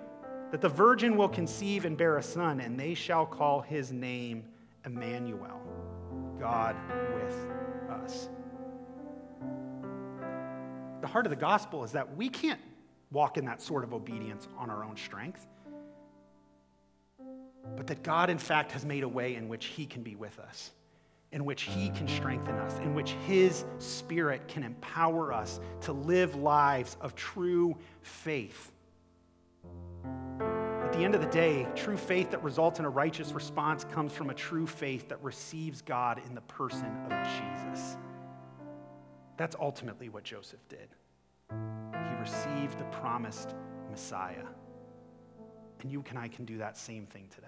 that 0.51 0.61
the 0.61 0.69
virgin 0.69 1.17
will 1.17 1.31
conceive 1.31 1.87
and 1.87 1.97
bear 1.97 2.19
a 2.19 2.23
son, 2.23 2.61
and 2.61 2.79
they 2.79 2.93
shall 2.93 3.25
call 3.25 3.63
his 3.63 3.93
name 3.93 4.45
Emmanuel, 4.85 5.59
God 6.39 6.77
with 7.15 7.47
us. 7.89 8.29
The 11.01 11.07
heart 11.07 11.25
of 11.25 11.31
the 11.31 11.37
gospel 11.37 11.85
is 11.85 11.93
that 11.93 12.15
we 12.15 12.29
can't 12.29 12.61
walk 13.11 13.39
in 13.39 13.47
that 13.47 13.63
sort 13.63 13.85
of 13.85 13.95
obedience 13.95 14.49
on 14.59 14.69
our 14.69 14.85
own 14.85 14.99
strength, 14.99 15.47
but 17.75 17.87
that 17.87 18.03
God, 18.03 18.29
in 18.29 18.37
fact, 18.37 18.71
has 18.73 18.85
made 18.85 19.03
a 19.03 19.09
way 19.09 19.35
in 19.35 19.49
which 19.49 19.65
he 19.65 19.87
can 19.87 20.03
be 20.03 20.15
with 20.15 20.39
us 20.39 20.73
in 21.33 21.45
which 21.45 21.63
He 21.63 21.89
can 21.91 22.07
strengthen 22.07 22.55
us, 22.57 22.79
in 22.81 22.95
which 22.95 23.13
His 23.27 23.65
Spirit 23.79 24.47
can 24.49 24.63
empower 24.63 25.33
us 25.33 25.61
to 25.83 25.93
live 25.93 26.37
lives 26.37 26.97
of 27.01 27.15
true 27.15 27.77
faith. 28.03 28.71
At 30.41 30.93
the 30.93 31.05
end 31.05 31.15
of 31.15 31.23
the 31.23 31.29
day, 31.29 31.67
true 31.75 31.97
faith 31.97 32.31
that 32.33 32.43
results 32.45 32.79
in 32.79 32.85
a 32.85 32.91
righteous 32.91 33.33
response 33.33 33.85
comes 33.85 34.13
from 34.13 34.29
a 34.29 34.35
true 34.35 34.67
faith 34.67 35.09
that 35.09 35.23
receives 35.23 35.81
God 35.81 36.21
in 36.27 36.35
the 36.35 36.43
person 36.43 36.95
of 37.11 37.73
Jesus. 37.73 37.97
That's 39.39 39.57
ultimately 39.59 40.11
what 40.11 40.25
Joseph 40.25 40.61
did. 40.69 40.89
He 41.51 42.15
received 42.21 42.79
the 42.79 42.85
promised 42.85 43.55
Messiah. 43.91 44.45
And 45.81 45.91
you 45.91 46.05
and 46.11 46.19
I 46.19 46.29
can 46.29 46.45
do 46.45 46.59
that 46.59 46.77
same 46.77 47.07
thing 47.07 47.27
today. 47.35 47.47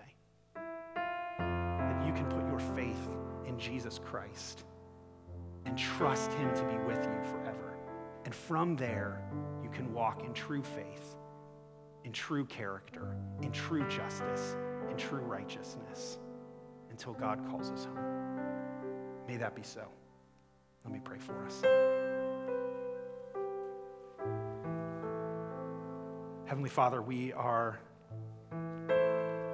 That 0.54 2.06
you 2.06 2.12
can 2.14 2.24
put 2.26 2.48
your 2.48 2.58
faith 2.58 3.18
in 3.46 3.58
Jesus 3.58 4.00
Christ 4.04 4.64
and 5.66 5.76
trust 5.76 6.32
Him 6.32 6.54
to 6.54 6.62
be 6.64 6.76
with 6.84 7.04
you 7.04 7.30
forever. 7.30 7.76
And 8.24 8.34
from 8.34 8.76
there, 8.76 9.22
you 9.62 9.68
can 9.70 9.92
walk 9.92 10.24
in 10.24 10.32
true 10.32 10.62
faith, 10.62 11.16
in 12.04 12.12
true 12.12 12.44
character, 12.46 13.16
in 13.42 13.52
true 13.52 13.86
justice, 13.88 14.56
in 14.90 14.96
true 14.96 15.20
righteousness 15.20 16.18
until 16.90 17.12
God 17.12 17.40
calls 17.50 17.70
us 17.70 17.84
home. 17.84 18.40
May 19.26 19.36
that 19.36 19.54
be 19.54 19.62
so. 19.62 19.82
Let 20.84 20.92
me 20.92 21.00
pray 21.02 21.18
for 21.18 21.44
us. 21.44 21.62
Heavenly 26.46 26.70
Father, 26.70 27.02
we 27.02 27.32
are 27.32 27.80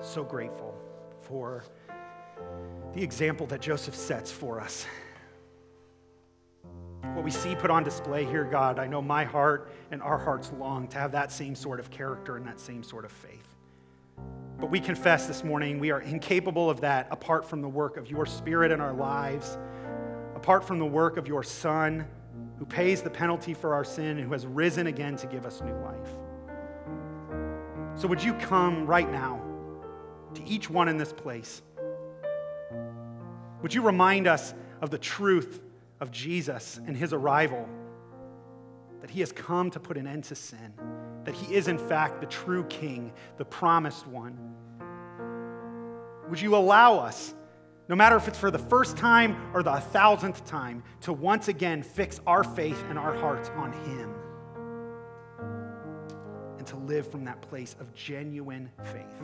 so 0.03 0.25
grateful 0.25 0.75
for 1.23 1.65
the 2.95 3.03
example 3.03 3.47
that 3.47 3.61
Joseph 3.61 3.95
sets 3.95 4.33
for 4.33 4.61
us. 4.61 4.87
What 7.15 7.25
we 7.25 7.31
see 7.31 7.55
put 7.55 7.71
on 7.71 7.83
display 7.83 8.25
here, 8.25 8.45
God, 8.45 8.79
I 8.79 8.87
know 8.87 9.03
my 9.03 9.25
heart 9.25 9.71
and 9.91 10.03
our 10.03 10.19
hearts 10.19 10.53
long 10.59 10.87
to 10.89 10.99
have 10.99 11.13
that 11.13 11.33
same 11.33 11.55
sort 11.55 11.81
of 11.81 11.91
character 11.91 12.37
and 12.37 12.47
that 12.47 12.61
same 12.61 12.83
sort 12.83 13.05
of 13.05 13.13
faith. 13.13 13.57
But 14.59 14.71
we 14.71 14.79
confess 14.79 15.27
this 15.27 15.43
morning 15.43 15.79
we 15.79 15.91
are 15.91 16.01
incapable 16.01 16.69
of 16.69 16.83
that 16.83 17.09
apart 17.11 17.45
from 17.45 17.63
the 17.63 17.69
work 17.69 17.97
of 17.97 18.11
your 18.11 18.27
Spirit 18.27 18.71
in 18.71 18.81
our 18.81 18.93
lives, 18.93 19.59
apart 20.35 20.65
from 20.65 20.79
the 20.79 20.87
work 20.87 21.17
of 21.17 21.27
your 21.27 21.43
Son, 21.43 22.07
who 22.59 22.67
pays 22.67 23.01
the 23.01 23.11
penalty 23.11 23.55
for 23.55 23.75
our 23.75 23.85
sin 23.85 24.19
and 24.19 24.21
who 24.21 24.33
has 24.33 24.47
risen 24.47 24.87
again 24.87 25.17
to 25.17 25.27
give 25.27 25.47
us 25.47 25.63
new 25.63 25.75
life. 25.77 26.15
So, 27.95 28.07
would 28.07 28.23
you 28.23 28.35
come 28.35 28.87
right 28.87 29.11
now 29.11 29.43
to 30.35 30.47
each 30.47 30.69
one 30.69 30.89
in 30.89 30.99
this 30.99 31.13
place? 31.13 31.63
Would 33.63 33.75
you 33.75 33.83
remind 33.83 34.27
us 34.27 34.55
of 34.81 34.91
the 34.91 34.99
truth 34.99 35.61
of 36.01 36.11
Jesus 36.11 36.81
and 36.87 36.97
his 36.97 37.13
arrival? 37.13 37.69
That 39.01 39.11
he 39.11 39.21
has 39.21 39.33
come 39.33 39.71
to 39.71 39.81
put 39.81 39.97
an 39.97 40.07
end 40.07 40.25
to 40.25 40.35
sin, 40.35 40.73
that 41.25 41.35
he 41.35 41.55
is, 41.55 41.69
in 41.69 41.79
fact, 41.79 42.21
the 42.21 42.27
true 42.27 42.65
king, 42.65 43.13
the 43.37 43.45
promised 43.45 44.07
one. 44.07 44.39
Would 46.29 46.41
you 46.41 46.55
allow 46.57 46.99
us, 46.99 47.35
no 47.89 47.97
matter 47.97 48.17
if 48.17 48.29
it's 48.29 48.39
for 48.39 48.51
the 48.51 48.59
first 48.59 48.97
time 48.97 49.37
or 49.53 49.63
the 49.63 49.77
thousandth 49.77 50.47
time, 50.47 50.83
to 51.03 51.13
once 51.13 51.49
again 51.49 51.83
fix 51.83 52.21
our 52.27 52.45
faith 52.45 52.83
and 52.89 52.99
our 52.99 53.15
hearts 53.17 53.51
on 53.57 53.73
him 53.73 54.15
and 56.59 56.67
to 56.67 56.77
live 56.77 57.11
from 57.11 57.25
that 57.25 57.43
place 57.43 57.75
of 57.81 57.93
genuine 57.95 58.71
faith? 58.85 59.21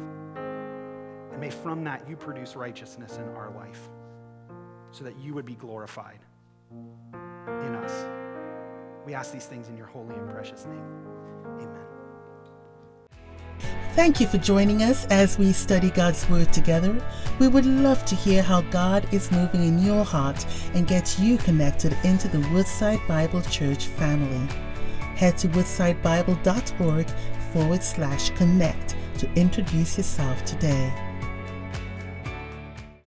And 1.32 1.40
may 1.40 1.50
from 1.50 1.84
that 1.84 2.08
you 2.08 2.16
produce 2.16 2.56
righteousness 2.56 3.18
in 3.18 3.28
our 3.34 3.50
life 3.50 3.88
so 4.96 5.04
that 5.04 5.18
you 5.18 5.34
would 5.34 5.44
be 5.44 5.54
glorified 5.56 6.20
in 6.72 7.74
us. 7.74 8.06
We 9.04 9.12
ask 9.12 9.30
these 9.30 9.44
things 9.44 9.68
in 9.68 9.76
your 9.76 9.86
holy 9.86 10.14
and 10.14 10.30
precious 10.30 10.64
name. 10.64 10.82
Amen. 11.60 11.84
Thank 13.94 14.20
you 14.20 14.26
for 14.26 14.38
joining 14.38 14.82
us 14.82 15.06
as 15.06 15.38
we 15.38 15.52
study 15.52 15.90
God's 15.90 16.28
Word 16.30 16.50
together. 16.52 16.98
We 17.38 17.48
would 17.48 17.66
love 17.66 18.04
to 18.06 18.14
hear 18.14 18.42
how 18.42 18.62
God 18.62 19.06
is 19.12 19.30
moving 19.30 19.62
in 19.64 19.78
your 19.78 20.04
heart 20.04 20.46
and 20.74 20.88
get 20.88 21.18
you 21.18 21.36
connected 21.38 21.96
into 22.02 22.28
the 22.28 22.40
Woodside 22.50 23.00
Bible 23.06 23.42
Church 23.42 23.86
family. 23.86 24.48
Head 25.14 25.36
to 25.38 25.48
woodsidebible.org 25.48 27.10
forward 27.52 27.82
slash 27.82 28.30
connect 28.30 28.96
to 29.18 29.30
introduce 29.34 29.98
yourself 29.98 30.42
today. 30.44 30.92